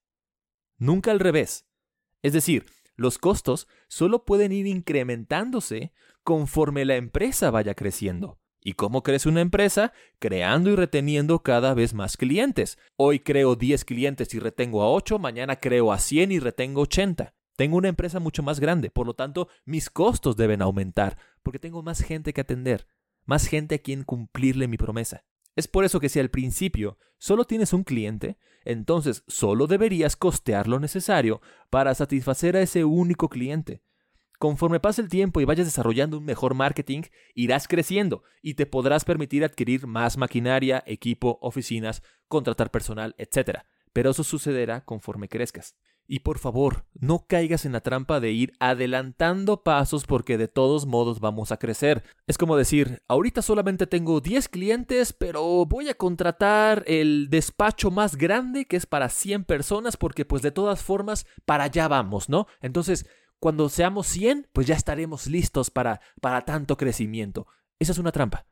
Nunca 0.77 1.13
al 1.13 1.21
revés. 1.21 1.67
Es 2.21 2.35
decir, 2.35 2.67
los 2.97 3.19
costos 3.19 3.69
solo 3.89 4.25
pueden 4.25 4.53
ir 4.53 4.67
incrementándose 4.67 5.93
conforme 6.23 6.85
la 6.85 6.97
empresa 6.97 7.51
vaya 7.51 7.75
creciendo. 7.75 8.39
¿Y 8.67 8.73
cómo 8.73 9.03
crece 9.03 9.29
una 9.29 9.43
empresa? 9.43 9.93
Creando 10.19 10.71
y 10.71 10.77
reteniendo 10.77 11.43
cada 11.43 11.75
vez 11.75 11.93
más 11.93 12.17
clientes. 12.17 12.79
Hoy 12.97 13.21
creo 13.21 13.57
10 13.57 13.85
clientes 13.85 14.33
y 14.33 14.39
retengo 14.39 14.83
a 14.83 14.91
8, 14.91 15.19
mañana 15.19 15.57
creo 15.57 15.93
a 15.93 15.99
100 15.99 16.33
y 16.33 16.39
retengo 16.39 16.81
80. 16.81 17.35
Tengo 17.57 17.77
una 17.77 17.89
empresa 17.89 18.21
mucho 18.21 18.43
más 18.43 18.61
grande, 18.61 18.91
por 18.91 19.07
lo 19.07 19.15
tanto 19.15 19.49
mis 19.67 19.91
costos 19.91 20.37
deben 20.37 20.63
aumentar, 20.63 21.19
porque 21.43 21.59
tengo 21.59 21.83
más 21.83 22.01
gente 22.01 22.33
que 22.33 22.41
atender, 22.41 22.89
más 23.27 23.47
gente 23.47 23.77
a 23.77 23.79
quien 23.79 24.03
cumplirle 24.03 24.67
mi 24.67 24.79
promesa. 24.79 25.25
Es 25.57 25.69
por 25.69 25.85
eso 25.85 26.01
que 26.01 26.09
si 26.09 26.21
al 26.21 26.31
principio 26.31 26.99
solo 27.19 27.45
tienes 27.45 27.73
un 27.73 27.85
cliente, 27.85 28.39
entonces 28.65 29.25
solo 29.29 29.67
deberías 29.67 30.17
costear 30.17 30.69
lo 30.69 30.81
necesario 30.81 31.41
para 31.71 31.95
satisfacer 31.95 32.57
a 32.57 32.63
ese 32.63 32.85
único 32.85 33.29
cliente. 33.29 33.83
Conforme 34.39 34.81
pase 34.81 35.01
el 35.01 35.09
tiempo 35.09 35.41
y 35.41 35.45
vayas 35.45 35.67
desarrollando 35.67 36.19
un 36.19 36.25
mejor 36.25 36.55
marketing, 36.55 37.03
irás 37.35 37.69
creciendo 37.69 38.25
y 38.43 38.55
te 38.55 38.67
podrás 38.67 39.05
permitir 39.05 39.45
adquirir 39.45 39.87
más 39.87 40.17
maquinaria, 40.17 40.83
equipo, 40.87 41.39
oficinas, 41.41 42.03
contratar 42.29 42.71
personal, 42.71 43.15
etc. 43.17 43.61
Pero 43.93 44.11
eso 44.11 44.25
sucederá 44.25 44.85
conforme 44.85 45.29
crezcas. 45.29 45.77
Y 46.07 46.21
por 46.21 46.39
favor, 46.39 46.85
no 46.93 47.27
caigas 47.27 47.65
en 47.65 47.73
la 47.73 47.81
trampa 47.81 48.21
de 48.21 48.33
ir 48.33 48.53
adelantando 48.61 49.63
pasos 49.63 50.05
porque 50.05 50.37
de 50.37 50.49
todos 50.49 50.87
modos 50.87 51.21
vamos 51.21 51.51
a 51.51 51.57
crecer. 51.57 52.05
Es 52.27 52.37
como 52.37 52.57
decir, 52.57 53.03
ahorita 53.09 53.41
solamente 53.41 53.87
tengo 53.87 54.21
10 54.21 54.49
clientes, 54.49 55.15
pero 55.15 55.65
voy 55.65 55.89
a 55.89 55.95
contratar 55.95 56.85
el 56.87 57.29
despacho 57.31 57.91
más 57.91 58.17
grande 58.17 58.67
que 58.67 58.77
es 58.77 58.85
para 58.85 59.09
100 59.09 59.45
personas 59.45 59.97
porque 59.97 60.25
pues 60.25 60.43
de 60.43 60.51
todas 60.51 60.83
formas 60.83 61.27
para 61.47 61.65
allá 61.65 61.89
vamos, 61.89 62.29
¿no? 62.29 62.47
Entonces, 62.61 63.07
cuando 63.41 63.69
seamos 63.69 64.07
100, 64.07 64.49
pues 64.53 64.67
ya 64.67 64.75
estaremos 64.75 65.27
listos 65.27 65.71
para, 65.71 66.01
para 66.21 66.45
tanto 66.45 66.77
crecimiento. 66.77 67.47
Esa 67.79 67.93
es 67.93 67.99
una 67.99 68.13
trampa. 68.13 68.47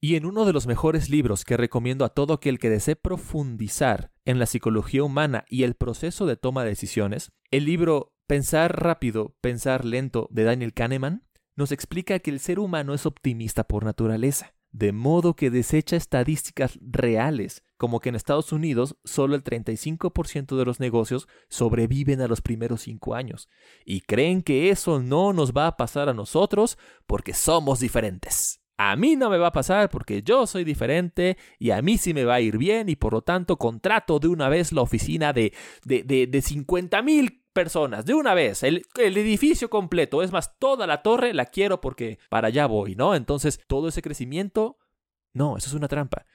Y 0.00 0.16
en 0.16 0.26
uno 0.26 0.44
de 0.44 0.52
los 0.52 0.66
mejores 0.66 1.08
libros 1.08 1.44
que 1.44 1.56
recomiendo 1.56 2.04
a 2.04 2.10
todo 2.10 2.34
aquel 2.34 2.58
que 2.58 2.70
desee 2.70 2.96
profundizar 2.96 4.12
en 4.24 4.38
la 4.38 4.46
psicología 4.46 5.02
humana 5.02 5.44
y 5.48 5.62
el 5.62 5.74
proceso 5.74 6.26
de 6.26 6.36
toma 6.36 6.62
de 6.62 6.70
decisiones, 6.70 7.32
el 7.50 7.64
libro 7.64 8.14
Pensar 8.26 8.82
rápido, 8.82 9.36
pensar 9.42 9.84
lento 9.84 10.28
de 10.30 10.44
Daniel 10.44 10.72
Kahneman 10.72 11.26
nos 11.56 11.72
explica 11.72 12.18
que 12.20 12.30
el 12.30 12.40
ser 12.40 12.58
humano 12.58 12.94
es 12.94 13.04
optimista 13.04 13.64
por 13.64 13.84
naturaleza, 13.84 14.54
de 14.72 14.92
modo 14.92 15.36
que 15.36 15.50
desecha 15.50 15.96
estadísticas 15.96 16.78
reales, 16.80 17.62
como 17.76 18.00
que 18.00 18.08
en 18.08 18.14
Estados 18.14 18.50
Unidos 18.50 18.96
solo 19.04 19.36
el 19.36 19.44
35% 19.44 20.56
de 20.56 20.64
los 20.64 20.80
negocios 20.80 21.28
sobreviven 21.50 22.22
a 22.22 22.26
los 22.26 22.40
primeros 22.40 22.80
cinco 22.80 23.14
años, 23.14 23.50
y 23.84 24.00
creen 24.00 24.42
que 24.42 24.70
eso 24.70 25.00
no 25.00 25.34
nos 25.34 25.52
va 25.52 25.66
a 25.66 25.76
pasar 25.76 26.08
a 26.08 26.14
nosotros 26.14 26.78
porque 27.06 27.34
somos 27.34 27.78
diferentes. 27.80 28.63
A 28.76 28.96
mí 28.96 29.14
no 29.14 29.30
me 29.30 29.38
va 29.38 29.48
a 29.48 29.52
pasar 29.52 29.88
porque 29.88 30.22
yo 30.22 30.46
soy 30.46 30.64
diferente 30.64 31.36
y 31.58 31.70
a 31.70 31.80
mí 31.80 31.96
sí 31.96 32.12
me 32.12 32.24
va 32.24 32.34
a 32.34 32.40
ir 32.40 32.58
bien 32.58 32.88
y 32.88 32.96
por 32.96 33.12
lo 33.12 33.22
tanto 33.22 33.56
contrato 33.56 34.18
de 34.18 34.28
una 34.28 34.48
vez 34.48 34.72
la 34.72 34.82
oficina 34.82 35.32
de, 35.32 35.52
de, 35.84 36.02
de, 36.26 36.42
50 36.42 37.00
mil 37.02 37.44
personas, 37.52 38.04
de 38.04 38.14
una 38.14 38.34
vez, 38.34 38.64
el, 38.64 38.82
el, 38.96 39.16
edificio 39.16 39.70
completo, 39.70 40.24
es 40.24 40.32
más, 40.32 40.58
toda 40.58 40.88
la 40.88 41.02
torre 41.02 41.34
la 41.34 41.46
quiero 41.46 41.80
porque 41.80 42.18
para 42.28 42.48
allá 42.48 42.66
voy, 42.66 42.96
¿no? 42.96 43.14
Entonces, 43.14 43.60
todo 43.68 43.86
ese 43.86 44.02
crecimiento, 44.02 44.78
no, 45.32 45.56
eso 45.56 45.68
es 45.68 45.74
una 45.74 45.86
trampa. 45.86 46.26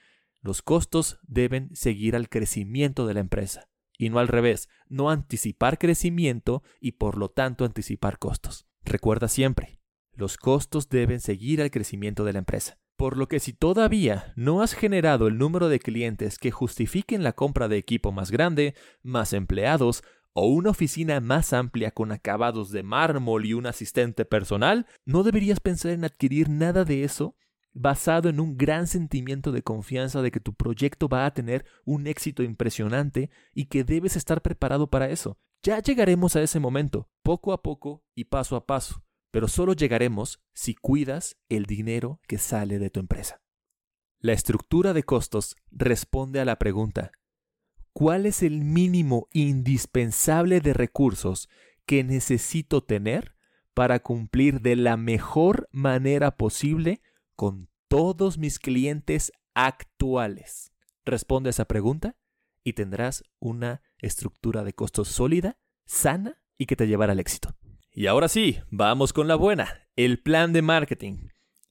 Los 0.42 0.62
costos 0.62 1.20
deben 1.24 1.76
seguir 1.76 2.16
al 2.16 2.30
crecimiento 2.30 3.06
de 3.06 3.16
la 3.16 3.20
empresa 3.20 3.70
y 3.98 4.10
no 4.10 4.20
al 4.20 4.30
revés, 4.30 4.70
no 4.88 5.10
anticipar 5.10 5.78
crecimiento 5.78 6.64
y 6.80 6.94
por 6.94 7.18
lo 7.18 7.30
tanto 7.30 7.66
anticipar 7.66 8.18
costos. 8.18 8.66
Recuerda 8.84 9.28
siempre, 9.28 9.79
los 10.20 10.38
costos 10.38 10.90
deben 10.90 11.22
seguir 11.22 11.62
al 11.62 11.72
crecimiento 11.72 12.26
de 12.26 12.34
la 12.34 12.40
empresa. 12.40 12.78
Por 12.98 13.18
lo 13.18 13.30
que 13.30 13.40
si 13.40 13.54
todavía 13.54 14.34
no 14.36 14.62
has 14.62 14.74
generado 14.74 15.28
el 15.28 15.38
número 15.38 15.70
de 15.70 15.80
clientes 15.80 16.38
que 16.38 16.52
justifiquen 16.52 17.24
la 17.24 17.32
compra 17.32 17.70
de 17.70 17.78
equipo 17.78 18.12
más 18.12 18.30
grande, 18.30 18.76
más 19.02 19.32
empleados 19.32 20.04
o 20.34 20.48
una 20.48 20.72
oficina 20.72 21.22
más 21.22 21.54
amplia 21.54 21.92
con 21.92 22.12
acabados 22.12 22.72
de 22.72 22.84
mármol 22.84 23.46
y 23.46 23.54
un 23.54 23.66
asistente 23.66 24.26
personal, 24.26 24.86
no 25.06 25.24
deberías 25.24 25.62
pensar 25.62 25.92
en 25.92 26.04
adquirir 26.04 26.50
nada 26.50 26.84
de 26.84 27.04
eso 27.06 27.38
basado 27.72 28.28
en 28.28 28.42
un 28.42 28.58
gran 28.58 28.88
sentimiento 28.88 29.54
de 29.54 29.64
confianza 29.64 30.22
de 30.22 30.32
que 30.32 30.42
tu 30.42 30.54
proyecto 30.54 31.08
va 31.08 31.26
a 31.26 31.34
tener 31.34 31.64
un 31.86 32.08
éxito 32.08 32.44
impresionante 32.44 33.30
y 33.54 33.68
que 33.68 33.86
debes 33.86 34.18
estar 34.18 34.42
preparado 34.42 34.90
para 34.90 35.10
eso. 35.10 35.38
Ya 35.64 35.80
llegaremos 35.80 36.36
a 36.36 36.42
ese 36.42 36.60
momento, 36.60 37.08
poco 37.24 37.54
a 37.54 37.62
poco 37.62 38.04
y 38.16 38.26
paso 38.26 38.58
a 38.58 38.66
paso 38.66 39.04
pero 39.32 39.48
solo 39.48 39.74
llegaremos 39.74 40.40
si 40.54 40.76
cuidas 40.76 41.38
el 41.50 41.66
dinero 41.66 42.20
que 42.28 42.38
sale 42.38 42.80
de 42.80 42.90
tu 42.90 43.00
empresa. 43.00 43.42
La 44.20 44.34
estructura 44.34 44.94
de 44.94 45.04
costos 45.04 45.56
responde 45.72 46.40
a 46.40 46.46
la 46.46 46.60
pregunta, 46.60 47.12
¿cuál 47.94 48.26
es 48.26 48.44
el 48.44 48.62
mínimo 48.62 49.28
indispensable 49.32 50.60
de 50.60 50.74
recursos 50.74 51.48
que 51.86 52.04
necesito 52.04 52.84
tener 52.84 53.36
para 53.74 54.00
cumplir 54.00 54.62
de 54.62 54.76
la 54.76 54.98
mejor 54.98 55.70
manera 55.72 56.36
posible 56.36 57.02
con 57.36 57.70
todos 57.88 58.38
mis 58.38 58.60
clientes 58.60 59.32
actuales? 59.54 60.74
Responde 61.06 61.50
a 61.50 61.52
esa 61.52 61.66
pregunta 61.66 62.18
y 62.64 62.74
tendrás 62.74 63.24
una 63.40 63.82
estructura 64.00 64.64
de 64.64 64.74
costos 64.74 65.08
sólida, 65.08 65.58
sana 65.86 66.42
y 66.58 66.66
que 66.66 66.76
te 66.76 66.88
llevará 66.88 67.14
al 67.14 67.20
éxito. 67.20 67.56
Y 68.00 68.08
ahora 68.08 68.30
sí, 68.30 68.58
vamos 68.70 69.12
con 69.12 69.28
la 69.28 69.36
buena, 69.36 69.86
el 69.98 70.22
plan 70.22 70.54
de 70.54 70.62
marketing. 70.62 71.28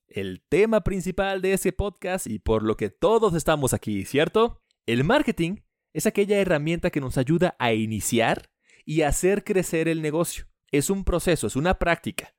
El 0.08 0.42
tema 0.46 0.82
principal 0.82 1.40
de 1.40 1.54
este 1.54 1.72
podcast 1.72 2.26
y 2.26 2.38
por 2.38 2.62
lo 2.62 2.76
que 2.76 2.90
todos 2.90 3.32
estamos 3.32 3.72
aquí, 3.72 4.04
¿cierto? 4.04 4.62
El 4.84 5.04
marketing 5.04 5.60
es 5.94 6.04
aquella 6.04 6.36
herramienta 6.36 6.90
que 6.90 7.00
nos 7.00 7.16
ayuda 7.16 7.56
a 7.58 7.72
iniciar 7.72 8.50
y 8.84 9.00
hacer 9.00 9.42
crecer 9.42 9.88
el 9.88 10.02
negocio. 10.02 10.44
Es 10.70 10.90
un 10.90 11.02
proceso, 11.02 11.46
es 11.46 11.56
una 11.56 11.78
práctica 11.78 12.34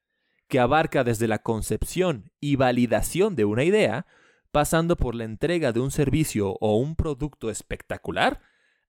que 0.48 0.60
abarca 0.60 1.04
desde 1.04 1.28
la 1.28 1.40
concepción 1.40 2.32
y 2.40 2.58
validación 2.58 3.36
de 3.36 3.46
una 3.46 3.64
idea, 3.64 4.06
pasando 4.52 4.98
por 4.98 5.16
la 5.16 5.24
entrega 5.24 5.72
de 5.72 5.80
un 5.80 5.90
servicio 5.90 6.58
o 6.62 6.78
un 6.78 6.96
producto 6.96 7.50
espectacular, 7.50 8.40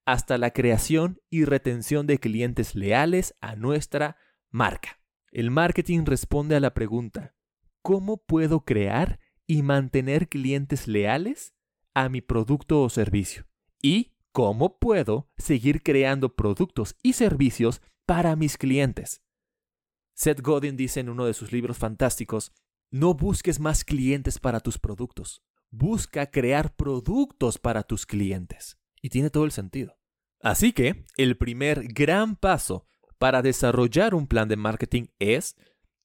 hasta 0.05 0.37
la 0.37 0.51
creación 0.51 1.19
y 1.31 1.45
retención 1.45 2.05
de 2.05 2.19
clientes 2.19 2.75
leales 2.75 3.33
a 3.41 3.55
nuestra 3.55 4.17
Marca. 4.53 4.99
El 5.31 5.49
marketing 5.49 6.03
responde 6.03 6.57
a 6.57 6.59
la 6.59 6.73
pregunta, 6.73 7.33
¿cómo 7.81 8.17
puedo 8.17 8.65
crear 8.65 9.21
y 9.47 9.61
mantener 9.61 10.27
clientes 10.27 10.89
leales 10.89 11.55
a 11.93 12.09
mi 12.09 12.19
producto 12.19 12.81
o 12.81 12.89
servicio? 12.89 13.47
¿Y 13.81 14.11
cómo 14.33 14.77
puedo 14.77 15.29
seguir 15.37 15.81
creando 15.81 16.35
productos 16.35 16.97
y 17.01 17.13
servicios 17.13 17.81
para 18.05 18.35
mis 18.35 18.57
clientes? 18.57 19.23
Seth 20.15 20.41
Godin 20.41 20.75
dice 20.75 20.99
en 20.99 21.07
uno 21.07 21.23
de 21.25 21.33
sus 21.33 21.53
libros 21.53 21.77
fantásticos, 21.77 22.51
no 22.89 23.13
busques 23.13 23.61
más 23.61 23.85
clientes 23.85 24.37
para 24.37 24.59
tus 24.59 24.77
productos, 24.77 25.41
busca 25.69 26.29
crear 26.29 26.75
productos 26.75 27.57
para 27.57 27.83
tus 27.83 28.05
clientes. 28.05 28.77
Y 29.01 29.09
tiene 29.09 29.29
todo 29.29 29.45
el 29.45 29.51
sentido. 29.51 29.97
Así 30.41 30.73
que 30.73 31.05
el 31.15 31.37
primer 31.37 31.87
gran 31.87 32.35
paso 32.35 32.85
para 33.21 33.43
desarrollar 33.43 34.15
un 34.15 34.25
plan 34.25 34.47
de 34.47 34.55
marketing 34.55 35.03
es 35.19 35.55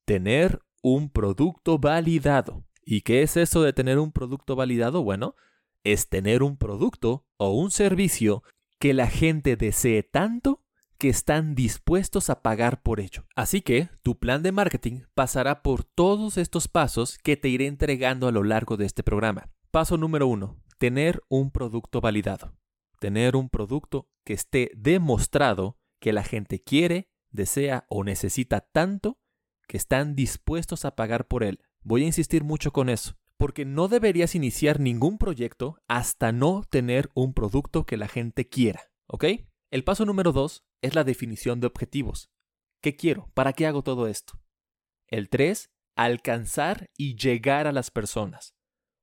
tener 0.05 0.61
un 0.83 1.09
producto 1.09 1.79
validado. 1.79 2.67
¿Y 2.85 3.01
qué 3.01 3.23
es 3.23 3.39
eso 3.39 3.63
de 3.63 3.73
tener 3.73 3.99
un 3.99 4.13
producto 4.13 4.55
validado? 4.55 5.03
Bueno, 5.03 5.35
es 5.83 6.11
tener 6.11 6.43
un 6.43 6.59
producto 6.59 7.25
o 7.39 7.53
un 7.53 7.71
servicio 7.71 8.43
que 8.79 8.93
la 8.93 9.07
gente 9.07 9.57
desee 9.57 10.03
tanto 10.03 10.63
que 10.99 11.09
están 11.09 11.55
dispuestos 11.55 12.29
a 12.29 12.43
pagar 12.43 12.83
por 12.83 13.01
ello. 13.01 13.25
Así 13.35 13.63
que 13.63 13.89
tu 14.03 14.19
plan 14.19 14.43
de 14.43 14.53
marketing 14.53 15.05
pasará 15.15 15.63
por 15.63 15.85
todos 15.85 16.37
estos 16.37 16.69
pasos 16.69 17.17
que 17.17 17.39
te 17.39 17.49
iré 17.49 17.67
entregando 17.67 18.29
a 18.29 18.33
lo 18.33 18.45
largo 18.45 18.77
de 18.77 18.85
este 18.85 19.03
programa. 19.03 19.49
Paso 19.71 19.97
número 19.97 20.27
uno, 20.27 20.61
tener 20.77 21.23
un 21.31 21.51
producto 21.51 22.03
validado. 22.03 22.53
Tener 23.01 23.37
un 23.37 23.49
producto 23.49 24.07
que 24.23 24.35
esté 24.35 24.71
demostrado 24.77 25.79
que 26.07 26.13
la 26.13 26.23
gente 26.23 26.63
quiere, 26.63 27.11
desea 27.33 27.85
o 27.89 28.05
necesita 28.05 28.61
tanto 28.61 29.19
que 29.67 29.77
están 29.77 30.15
dispuestos 30.15 30.85
a 30.85 30.95
pagar 30.95 31.27
por 31.27 31.43
él. 31.43 31.59
Voy 31.83 32.05
a 32.05 32.07
insistir 32.07 32.45
mucho 32.45 32.73
con 32.73 32.89
eso, 32.89 33.19
porque 33.37 33.65
no 33.65 33.89
deberías 33.89 34.37
iniciar 34.37 34.79
ningún 34.79 35.19
proyecto 35.19 35.83
hasta 35.89 36.31
no 36.31 36.63
tener 36.63 37.11
un 37.15 37.35
producto 37.35 37.87
que 37.87 37.97
la 37.97 38.07
gente 38.07 38.49
quiera, 38.49 38.83
¿ok? 39.09 39.25
El 39.73 39.83
paso 39.83 40.07
número 40.07 40.31
dos 40.31 40.65
es 40.81 40.95
la 40.95 41.03
definición 41.03 41.59
de 41.59 41.67
objetivos. 41.67 42.31
¿Qué 42.81 42.95
quiero? 42.95 43.29
¿Para 43.35 43.53
qué 43.53 43.67
hago 43.67 43.83
todo 43.83 44.07
esto? 44.07 44.41
El 45.09 45.29
tres, 45.29 45.73
alcanzar 45.97 46.89
y 46.97 47.17
llegar 47.17 47.67
a 47.67 47.73
las 47.73 47.91
personas. 47.91 48.55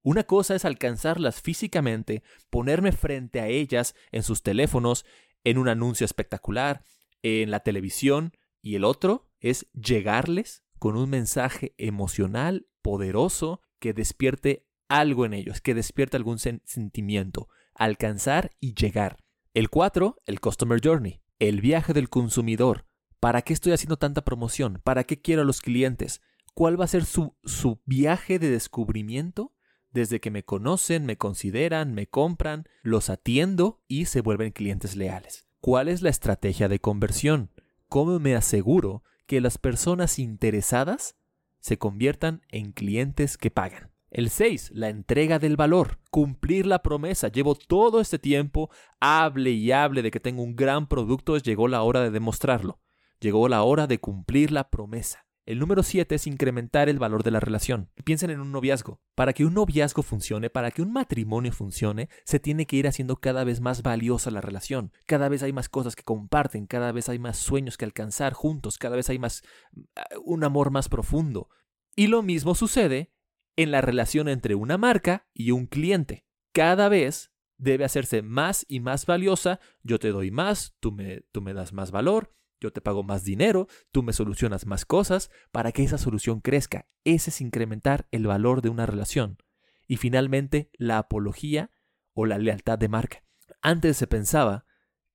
Una 0.04 0.24
cosa 0.24 0.56
es 0.56 0.64
alcanzarlas 0.64 1.42
físicamente, 1.42 2.24
ponerme 2.50 2.94
frente 2.94 3.42
a 3.42 3.48
ellas 3.48 3.94
en 4.14 4.24
sus 4.24 4.42
teléfonos, 4.42 5.06
en 5.44 5.58
un 5.58 5.68
anuncio 5.68 6.06
espectacular, 6.06 6.84
en 7.22 7.52
la 7.52 7.62
televisión, 7.62 8.34
y 8.62 8.76
el 8.76 8.84
otro 8.84 9.30
es 9.40 9.68
llegarles 9.74 10.64
con 10.80 10.98
un 10.98 11.10
mensaje 11.10 11.74
emocional, 11.78 12.68
poderoso, 12.82 13.62
que 13.80 13.94
despierte 13.94 14.66
algo 14.88 15.26
en 15.26 15.34
ellos, 15.34 15.62
que 15.62 15.74
despierte 15.74 16.18
algún 16.18 16.40
sentimiento, 16.40 17.50
alcanzar 17.74 18.52
y 18.60 18.74
llegar. 18.74 19.18
El 19.54 19.70
cuatro, 19.70 20.22
el 20.26 20.40
Customer 20.40 20.80
Journey, 20.84 21.22
el 21.40 21.62
viaje 21.62 21.94
del 21.94 22.10
consumidor. 22.10 22.86
¿Para 23.20 23.42
qué 23.42 23.54
estoy 23.54 23.72
haciendo 23.72 23.98
tanta 23.98 24.24
promoción? 24.24 24.82
¿Para 24.84 25.04
qué 25.04 25.22
quiero 25.22 25.44
a 25.44 25.46
los 25.46 25.62
clientes? 25.62 26.22
¿Cuál 26.54 26.80
va 26.80 26.86
a 26.86 26.90
ser 26.90 27.06
su, 27.06 27.36
su 27.44 27.82
viaje 27.86 28.40
de 28.40 28.50
descubrimiento 28.50 29.54
Desde 29.94 30.20
que 30.20 30.32
me 30.32 30.44
conocen, 30.44 31.06
me 31.06 31.18
consideran, 31.18 31.94
me 31.94 32.08
compran, 32.08 32.66
los 32.82 33.12
atiendo 33.12 33.82
y 33.88 34.06
se 34.06 34.22
vuelven 34.22 34.52
clientes 34.52 34.96
leales. 34.96 35.46
¿Cuál 35.62 35.88
es 35.88 36.02
la 36.02 36.10
estrategia 36.10 36.68
de 36.68 36.80
conversión? 36.80 37.52
¿Cómo 37.90 38.20
me 38.20 38.36
aseguro 38.36 39.04
que 39.28 39.40
las 39.40 39.60
personas 39.60 40.18
interesadas 40.18 41.16
se 41.60 41.78
conviertan 41.78 42.42
en 42.50 42.72
clientes 42.72 43.38
que 43.38 43.52
pagan? 43.52 43.92
El 44.10 44.32
6, 44.32 44.72
la 44.74 44.90
entrega 44.90 45.38
del 45.38 45.58
valor, 45.58 46.00
cumplir 46.10 46.66
la 46.66 46.82
promesa. 46.82 47.28
Llevo 47.28 47.54
todo 47.54 48.02
este 48.02 48.18
tiempo, 48.18 48.72
hable 49.00 49.52
y 49.52 49.72
hable 49.72 50.02
de 50.02 50.10
que 50.10 50.20
tengo 50.20 50.42
un 50.42 50.56
gran 50.56 50.88
producto, 50.88 51.38
llegó 51.38 51.68
la 51.68 51.84
hora 51.84 52.02
de 52.02 52.10
demostrarlo. 52.10 52.80
Llegó 53.20 53.48
la 53.48 53.62
hora 53.62 53.86
de 53.86 54.00
cumplir 54.00 54.52
la 54.52 54.70
promesa. 54.70 55.26
El 55.46 55.60
número 55.60 55.84
7 55.84 56.16
es 56.16 56.26
incrementar 56.26 56.88
el 56.88 57.00
valor 57.00 57.24
de 57.24 57.32
la 57.32 57.42
relación. 57.42 57.90
Piensen 58.06 58.30
en 58.30 58.40
un 58.40 58.54
noviazgo. 58.54 59.02
Para 59.14 59.34
que 59.34 59.44
un 59.44 59.54
noviazgo 59.54 60.02
funcione, 60.02 60.50
para 60.50 60.72
que 60.72 60.82
un 60.82 60.94
matrimonio 60.94 61.52
funcione, 61.52 62.08
se 62.24 62.40
tiene 62.40 62.66
que 62.66 62.78
ir 62.78 62.88
haciendo 62.88 63.18
cada 63.18 63.44
vez 63.44 63.60
más 63.60 63.84
valiosa 63.84 64.32
la 64.32 64.40
relación. 64.40 64.94
Cada 65.06 65.28
vez 65.28 65.44
hay 65.44 65.52
más 65.52 65.68
cosas 65.68 65.98
que 65.98 66.04
comparten, 66.04 66.66
cada 66.66 66.94
vez 66.94 67.10
hay 67.10 67.20
más 67.20 67.38
sueños 67.38 67.76
que 67.76 67.84
alcanzar 67.84 68.32
juntos, 68.32 68.78
cada 68.78 68.96
vez 68.96 69.10
hay 69.10 69.20
más 69.20 69.44
uh, 69.76 70.20
un 70.24 70.46
amor 70.46 70.72
más 70.72 70.88
profundo. 70.88 71.50
Y 71.94 72.08
lo 72.08 72.22
mismo 72.22 72.56
sucede 72.56 73.12
en 73.58 73.72
la 73.72 73.82
relación 73.82 74.30
entre 74.30 74.56
una 74.56 74.78
marca 74.78 75.28
y 75.34 75.52
un 75.52 75.68
cliente. 75.68 76.26
Cada 76.54 76.88
vez 76.88 77.34
debe 77.58 77.84
hacerse 77.84 78.22
más 78.22 78.66
y 78.70 78.80
más 78.80 79.06
valiosa. 79.06 79.60
Yo 79.82 80.00
te 80.00 80.10
doy 80.10 80.32
más, 80.32 80.78
tú 80.80 80.94
me, 80.94 81.26
tú 81.34 81.42
me 81.42 81.54
das 81.54 81.74
más 81.74 81.92
valor 81.92 82.34
yo 82.64 82.72
te 82.72 82.82
pago 82.82 83.04
más 83.04 83.26
dinero, 83.26 83.68
tú 83.92 84.04
me 84.04 84.14
solucionas 84.14 84.66
más 84.66 84.86
cosas 84.86 85.30
para 85.52 85.74
que 85.74 85.84
esa 85.84 85.98
solución 85.98 86.40
crezca. 86.40 86.88
Ese 87.04 87.30
es 87.30 87.42
incrementar 87.42 88.08
el 88.12 88.26
valor 88.26 88.62
de 88.62 88.70
una 88.70 88.86
relación. 88.86 89.38
Y 89.86 89.98
finalmente, 89.98 90.70
la 90.78 90.98
apología 90.98 91.72
o 92.14 92.26
la 92.26 92.38
lealtad 92.38 92.80
de 92.80 92.88
marca. 92.88 93.26
Antes 93.62 93.98
se 93.98 94.08
pensaba 94.08 94.66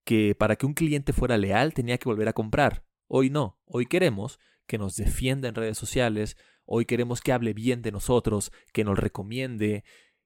que 0.05 0.35
para 0.35 0.57
que 0.57 0.67
un 0.67 0.75
cliente 0.75 1.14
fuera 1.14 1.38
leal 1.38 1.73
tenía 1.73 1.97
que 1.97 2.09
volver 2.09 2.28
a 2.28 2.35
comprar. 2.35 2.85
Hoy 3.07 3.31
no, 3.31 3.59
hoy 3.64 3.87
queremos 3.87 4.38
que 4.67 4.76
nos 4.76 4.97
defienda 4.97 5.49
en 5.49 5.55
redes 5.55 5.78
sociales, 5.78 6.37
hoy 6.67 6.85
queremos 6.85 7.23
que 7.23 7.33
hable 7.33 7.55
bien 7.55 7.81
de 7.81 7.93
nosotros, 7.93 8.52
que 8.75 8.85
nos 8.85 8.99
recomiende, 8.99 9.85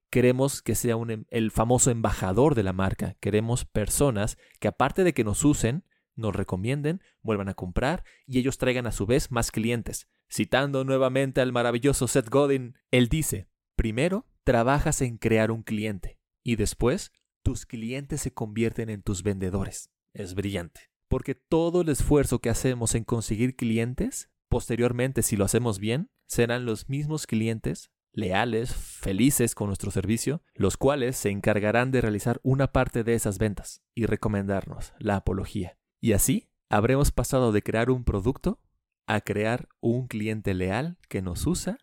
queremos 0.09 0.61
que 0.61 0.75
sea 0.75 0.97
un, 0.97 1.11
em, 1.11 1.25
el 1.29 1.51
famoso 1.51 1.89
embajador 1.89 2.53
de 2.53 2.63
la 2.63 2.73
marca, 2.73 3.15
queremos 3.21 3.63
personas 3.63 4.37
que 4.59 4.67
aparte 4.67 5.05
de 5.05 5.13
que 5.13 5.23
nos 5.23 5.45
usen, 5.45 5.85
nos 6.15 6.35
recomienden, 6.35 7.01
vuelvan 7.21 7.49
a 7.49 7.53
comprar 7.53 8.03
y 8.25 8.39
ellos 8.39 8.57
traigan 8.57 8.87
a 8.87 8.91
su 8.91 9.05
vez 9.05 9.31
más 9.31 9.51
clientes. 9.51 10.07
Citando 10.29 10.83
nuevamente 10.83 11.41
al 11.41 11.51
maravilloso 11.51 12.07
Seth 12.07 12.29
Godin, 12.29 12.75
él 12.91 13.07
dice, 13.07 13.47
primero 13.75 14.25
trabajas 14.43 15.01
en 15.01 15.17
crear 15.17 15.51
un 15.51 15.63
cliente 15.63 16.19
y 16.43 16.55
después 16.55 17.11
tus 17.43 17.65
clientes 17.65 18.21
se 18.21 18.33
convierten 18.33 18.89
en 18.89 19.01
tus 19.01 19.23
vendedores. 19.23 19.91
Es 20.13 20.33
brillante. 20.33 20.81
Porque 21.07 21.35
todo 21.35 21.81
el 21.81 21.89
esfuerzo 21.89 22.39
que 22.39 22.49
hacemos 22.49 22.95
en 22.95 23.03
conseguir 23.03 23.55
clientes, 23.55 24.31
posteriormente 24.49 25.21
si 25.21 25.35
lo 25.35 25.45
hacemos 25.45 25.79
bien, 25.79 26.09
serán 26.25 26.65
los 26.65 26.89
mismos 26.89 27.27
clientes 27.27 27.91
leales, 28.13 28.73
felices 28.75 29.55
con 29.55 29.67
nuestro 29.67 29.91
servicio, 29.91 30.43
los 30.53 30.77
cuales 30.77 31.17
se 31.17 31.29
encargarán 31.29 31.91
de 31.91 32.01
realizar 32.01 32.39
una 32.43 32.71
parte 32.71 33.03
de 33.03 33.15
esas 33.15 33.37
ventas 33.39 33.83
y 33.93 34.05
recomendarnos 34.05 34.93
la 34.99 35.17
apología. 35.17 35.77
Y 36.03 36.11
así 36.11 36.49
habremos 36.69 37.13
pasado 37.13 37.53
de 37.53 37.61
crear 37.61 37.89
un 37.89 38.03
producto 38.03 38.59
a 39.07 39.21
crear 39.21 39.69
un 39.79 40.07
cliente 40.07 40.53
leal 40.53 40.97
que 41.07 41.21
nos 41.21 41.47
usa 41.47 41.77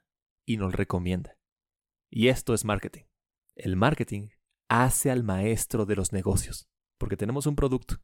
y 0.44 0.58
nos 0.58 0.74
recomienda. 0.74 1.38
Y 2.10 2.28
esto 2.28 2.52
es 2.52 2.66
marketing. 2.66 3.04
El 3.56 3.76
marketing 3.76 4.28
hace 4.68 5.10
al 5.10 5.22
maestro 5.22 5.86
de 5.86 5.96
los 5.96 6.12
negocios, 6.12 6.68
porque 6.98 7.16
tenemos 7.16 7.46
un 7.46 7.56
producto, 7.56 7.94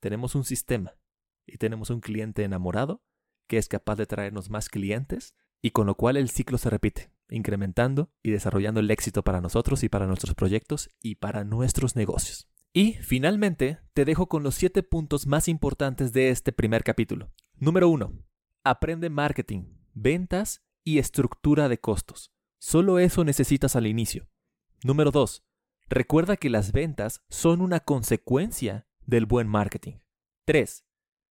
tenemos 0.00 0.34
un 0.34 0.42
sistema 0.42 0.98
y 1.46 1.58
tenemos 1.58 1.90
un 1.90 2.00
cliente 2.00 2.42
enamorado 2.42 3.04
que 3.46 3.58
es 3.58 3.68
capaz 3.68 3.94
de 3.94 4.06
traernos 4.06 4.50
más 4.50 4.68
clientes 4.68 5.36
y 5.62 5.70
con 5.70 5.86
lo 5.86 5.94
cual 5.94 6.16
el 6.16 6.28
ciclo 6.28 6.58
se 6.58 6.70
repite, 6.70 7.12
incrementando 7.28 8.10
y 8.20 8.32
desarrollando 8.32 8.80
el 8.80 8.90
éxito 8.90 9.22
para 9.22 9.40
nosotros 9.40 9.84
y 9.84 9.88
para 9.88 10.08
nuestros 10.08 10.34
proyectos 10.34 10.90
y 11.00 11.14
para 11.14 11.44
nuestros 11.44 11.94
negocios. 11.94 12.51
Y 12.74 12.94
finalmente, 12.94 13.80
te 13.92 14.06
dejo 14.06 14.28
con 14.28 14.42
los 14.42 14.54
7 14.54 14.82
puntos 14.82 15.26
más 15.26 15.46
importantes 15.46 16.14
de 16.14 16.30
este 16.30 16.52
primer 16.52 16.82
capítulo. 16.82 17.30
Número 17.56 17.90
1. 17.90 18.18
Aprende 18.64 19.10
marketing, 19.10 19.74
ventas 19.92 20.64
y 20.82 20.96
estructura 20.96 21.68
de 21.68 21.78
costos. 21.78 22.32
Solo 22.58 22.98
eso 22.98 23.24
necesitas 23.24 23.76
al 23.76 23.86
inicio. 23.86 24.26
Número 24.84 25.10
2. 25.10 25.44
Recuerda 25.90 26.38
que 26.38 26.48
las 26.48 26.72
ventas 26.72 27.22
son 27.28 27.60
una 27.60 27.80
consecuencia 27.80 28.86
del 29.04 29.26
buen 29.26 29.48
marketing. 29.48 29.98
3. 30.46 30.86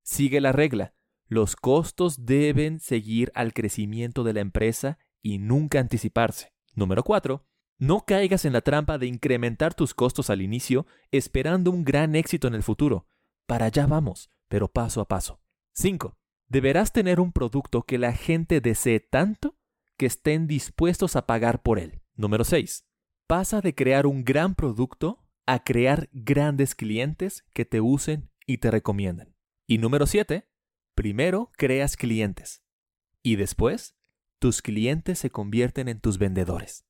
Sigue 0.04 0.40
la 0.40 0.54
regla. 0.54 0.94
Los 1.28 1.58
costos 1.58 2.26
deben 2.26 2.80
seguir 2.80 3.34
al 3.36 3.52
crecimiento 3.52 4.24
de 4.24 4.34
la 4.34 4.40
empresa 4.40 5.00
y 5.22 5.40
nunca 5.40 5.82
anticiparse. 5.82 6.54
Número 6.76 7.04
4. 7.04 7.46
No 7.78 8.06
caigas 8.06 8.46
en 8.46 8.54
la 8.54 8.62
trampa 8.62 8.98
de 8.98 9.08
incrementar 9.08 9.74
tus 9.74 9.94
costos 9.94 10.30
al 10.30 10.42
inicio 10.42 10.86
esperando 11.12 11.72
un 11.72 11.84
gran 11.84 12.16
éxito 12.16 12.48
en 12.48 12.56
el 12.56 12.64
futuro. 12.64 13.08
Para 13.46 13.66
allá 13.66 13.86
vamos, 13.86 14.30
pero 14.48 14.70
paso 14.70 15.02
a 15.02 15.08
paso. 15.08 15.42
5. 15.74 16.18
Deberás 16.48 16.94
tener 16.94 17.20
un 17.20 17.34
producto 17.34 17.84
que 17.84 17.98
la 17.98 18.14
gente 18.14 18.62
desee 18.62 19.02
tanto 19.02 19.58
que 19.98 20.06
estén 20.06 20.48
dispuestos 20.48 21.16
a 21.16 21.26
pagar 21.26 21.62
por 21.62 21.80
él. 21.80 22.02
Número 22.16 22.46
6. 22.46 22.86
Pasa 23.28 23.60
de 23.60 23.76
crear 23.76 24.06
un 24.06 24.24
gran 24.24 24.56
producto 24.56 25.26
a 25.46 25.64
crear 25.64 26.10
grandes 26.14 26.76
clientes 26.76 27.44
que 27.54 27.66
te 27.66 27.82
usen 27.82 28.32
y 28.46 28.60
te 28.60 28.72
recomiendan. 28.72 29.36
Y 29.68 29.80
número 29.80 30.08
7. 30.08 30.48
Primero 30.96 31.52
creas 31.58 31.98
clientes 31.98 32.64
y 33.22 33.36
después 33.36 33.98
tus 34.40 34.62
clientes 34.62 35.20
se 35.20 35.32
convierten 35.32 35.90
en 35.90 36.00
tus 36.00 36.20
vendedores. 36.20 36.86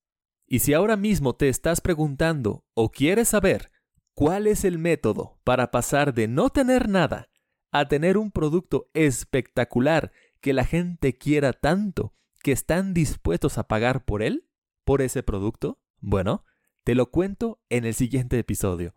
Y 0.47 0.59
si 0.59 0.73
ahora 0.73 0.95
mismo 0.95 1.35
te 1.35 1.49
estás 1.49 1.81
preguntando 1.81 2.65
o 2.73 2.91
quieres 2.91 3.29
saber 3.29 3.71
cuál 4.13 4.47
es 4.47 4.63
el 4.63 4.77
método 4.77 5.39
para 5.43 5.71
pasar 5.71 6.13
de 6.13 6.27
no 6.27 6.49
tener 6.49 6.87
nada 6.87 7.29
a 7.71 7.87
tener 7.87 8.17
un 8.17 8.31
producto 8.31 8.89
espectacular 8.93 10.11
que 10.39 10.53
la 10.53 10.63
gente 10.63 11.17
quiera 11.17 11.51
tanto 11.51 12.13
que 12.41 12.51
están 12.51 12.93
dispuestos 12.93 13.57
a 13.57 13.67
pagar 13.67 14.05
por 14.05 14.21
él, 14.21 14.47
por 14.83 15.01
ese 15.01 15.23
producto, 15.23 15.81
bueno, 15.99 16.45
te 16.83 16.93
lo 16.93 17.09
cuento 17.09 17.59
en 17.69 17.83
el 17.85 17.95
siguiente 17.95 18.37
episodio. 18.37 18.95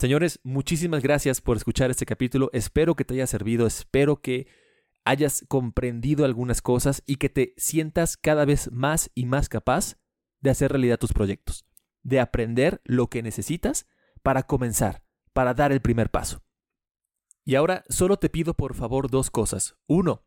Señores, 0.00 0.40
muchísimas 0.42 1.02
gracias 1.02 1.42
por 1.42 1.58
escuchar 1.58 1.90
este 1.90 2.06
capítulo. 2.06 2.48
Espero 2.54 2.96
que 2.96 3.04
te 3.04 3.14
haya 3.14 3.26
servido, 3.26 3.66
espero 3.66 4.22
que 4.22 4.46
hayas 5.04 5.44
comprendido 5.48 6.24
algunas 6.24 6.62
cosas 6.62 7.02
y 7.04 7.16
que 7.16 7.28
te 7.28 7.52
sientas 7.58 8.16
cada 8.16 8.44
vez 8.46 8.72
más 8.72 9.10
y 9.14 9.26
más 9.26 9.48
capaz 9.48 9.96
de 10.40 10.50
hacer 10.50 10.72
realidad 10.72 10.98
tus 10.98 11.12
proyectos, 11.12 11.66
de 12.02 12.20
aprender 12.20 12.80
lo 12.84 13.08
que 13.08 13.22
necesitas 13.22 13.86
para 14.22 14.44
comenzar, 14.44 15.02
para 15.32 15.54
dar 15.54 15.72
el 15.72 15.80
primer 15.80 16.10
paso. 16.10 16.42
Y 17.44 17.54
ahora 17.54 17.84
solo 17.88 18.18
te 18.18 18.28
pido 18.28 18.54
por 18.54 18.74
favor 18.74 19.10
dos 19.10 19.30
cosas. 19.30 19.76
Uno, 19.86 20.24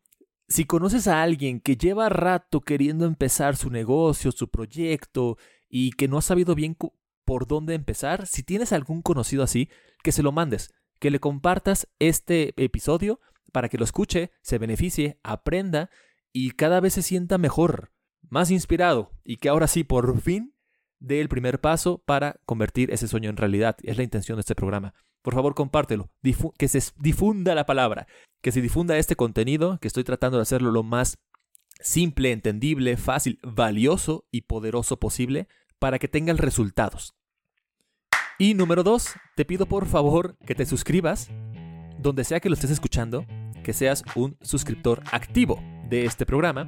si 0.47 0.65
conoces 0.65 1.08
a 1.08 1.21
alguien 1.21 1.60
que 1.60 1.78
lleva 1.78 2.10
rato 2.10 2.62
queriendo 2.62 3.06
empezar 3.06 3.56
su 3.56 3.69
negocio, 3.69 4.32
su 4.32 4.50
proyecto, 4.50 5.38
y 5.69 5.91
que 5.91 6.08
no 6.08 6.17
ha 6.17 6.21
sabido 6.21 6.56
bien 6.56 6.76
por 7.24 7.47
dónde 7.47 7.74
empezar, 7.74 8.28
si 8.28 8.43
tienes 8.43 8.74
algún 8.74 9.02
conocido 9.02 9.43
así, 9.43 9.69
que 10.04 10.12
se 10.12 10.24
lo 10.24 10.32
mandes, 10.32 10.74
que 11.00 11.10
le 11.10 11.19
compartas 11.19 11.88
este 12.00 12.54
episodio 12.62 13.19
para 13.52 13.69
que 13.69 13.78
lo 13.78 13.86
escuche, 13.86 14.32
se 14.41 14.58
beneficie, 14.58 15.19
aprenda 15.24 15.89
y 16.34 16.52
cada 16.52 16.80
vez 16.80 16.93
se 16.93 17.02
sienta 17.02 17.38
mejor 17.38 17.90
más 18.29 18.51
inspirado 18.51 19.12
y 19.23 19.38
que 19.38 19.49
ahora 19.49 19.67
sí, 19.67 19.84
por 19.84 20.19
fin, 20.21 20.53
dé 20.99 21.19
el 21.19 21.29
primer 21.29 21.60
paso 21.60 22.01
para 22.05 22.39
convertir 22.45 22.91
ese 22.91 23.07
sueño 23.07 23.29
en 23.29 23.38
realidad. 23.38 23.77
Es 23.84 23.97
la 23.97 24.03
intención 24.03 24.38
de 24.38 24.41
este 24.41 24.55
programa. 24.55 24.93
Por 25.21 25.34
favor, 25.34 25.53
compártelo, 25.53 26.10
que 26.57 26.67
se 26.67 26.81
difunda 26.97 27.53
la 27.53 27.65
palabra, 27.65 28.07
que 28.41 28.51
se 28.51 28.62
difunda 28.62 28.97
este 28.97 29.15
contenido, 29.15 29.77
que 29.79 29.88
estoy 29.88 30.03
tratando 30.03 30.38
de 30.38 30.43
hacerlo 30.43 30.71
lo 30.71 30.84
más 30.84 31.19
simple, 31.79 32.31
entendible, 32.31 32.97
fácil, 32.97 33.39
valioso 33.43 34.25
y 34.31 34.41
poderoso 34.41 34.99
posible 34.99 35.47
para 35.79 35.99
que 35.99 36.07
tengan 36.07 36.38
resultados. 36.38 37.13
Y 38.39 38.55
número 38.55 38.84
dos, 38.84 39.13
te 39.36 39.45
pido 39.45 39.67
por 39.67 39.86
favor 39.86 40.38
que 40.45 40.55
te 40.55 40.65
suscribas, 40.65 41.29
donde 41.99 42.23
sea 42.23 42.39
que 42.39 42.49
lo 42.49 42.55
estés 42.55 42.71
escuchando, 42.71 43.25
que 43.63 43.73
seas 43.73 44.03
un 44.15 44.38
suscriptor 44.41 45.03
activo 45.12 45.62
de 45.91 46.06
este 46.06 46.25
programa 46.25 46.67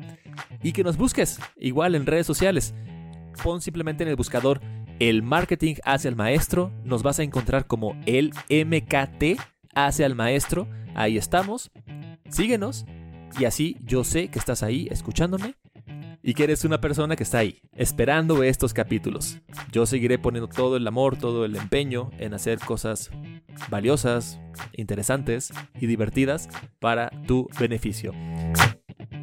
y 0.62 0.73
que 0.73 0.83
nos 0.83 0.97
busques 0.97 1.39
igual 1.57 1.95
en 1.95 2.05
redes 2.05 2.27
sociales. 2.27 2.75
Pon 3.41 3.62
simplemente 3.62 4.03
en 4.03 4.09
el 4.09 4.15
buscador 4.15 4.62
el 4.99 5.23
marketing 5.23 5.75
hacia 5.83 6.09
el 6.09 6.15
maestro, 6.15 6.71
nos 6.83 7.01
vas 7.01 7.17
a 7.17 7.23
encontrar 7.23 7.65
como 7.65 7.99
el 8.05 8.31
MKT 8.49 9.41
hacia 9.73 10.05
el 10.05 10.13
maestro, 10.13 10.67
ahí 10.93 11.17
estamos, 11.17 11.71
síguenos 12.29 12.86
y 13.39 13.45
así 13.45 13.77
yo 13.81 14.03
sé 14.03 14.27
que 14.27 14.38
estás 14.38 14.62
ahí 14.62 14.88
escuchándome 14.91 15.55
y 16.21 16.36
que 16.36 16.43
eres 16.43 16.63
una 16.63 16.79
persona 16.79 17.15
que 17.15 17.23
está 17.23 17.39
ahí, 17.39 17.59
esperando 17.75 18.43
estos 18.43 18.73
capítulos. 18.73 19.39
Yo 19.71 19.86
seguiré 19.86 20.19
poniendo 20.19 20.47
todo 20.47 20.77
el 20.77 20.88
amor, 20.88 21.17
todo 21.17 21.43
el 21.43 21.55
empeño 21.55 22.12
en 22.17 22.33
hacer 22.33 22.59
cosas 22.59 23.09
valiosas, 23.69 24.39
interesantes 24.73 25.51
y 25.79 25.88
divertidas 25.88 26.49
para 26.79 27.09
tu 27.27 27.49
beneficio. 27.59 28.13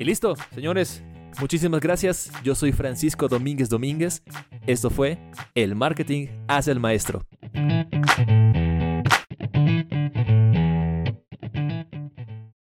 Y 0.00 0.04
listo, 0.04 0.34
señores. 0.54 1.04
Muchísimas 1.40 1.78
gracias. 1.82 2.32
Yo 2.42 2.54
soy 2.54 2.72
Francisco 2.72 3.28
Domínguez 3.28 3.68
Domínguez. 3.68 4.22
Esto 4.66 4.88
fue 4.88 5.18
El 5.54 5.74
Marketing 5.74 6.28
hace 6.48 6.70
el 6.70 6.80
Maestro. 6.80 7.26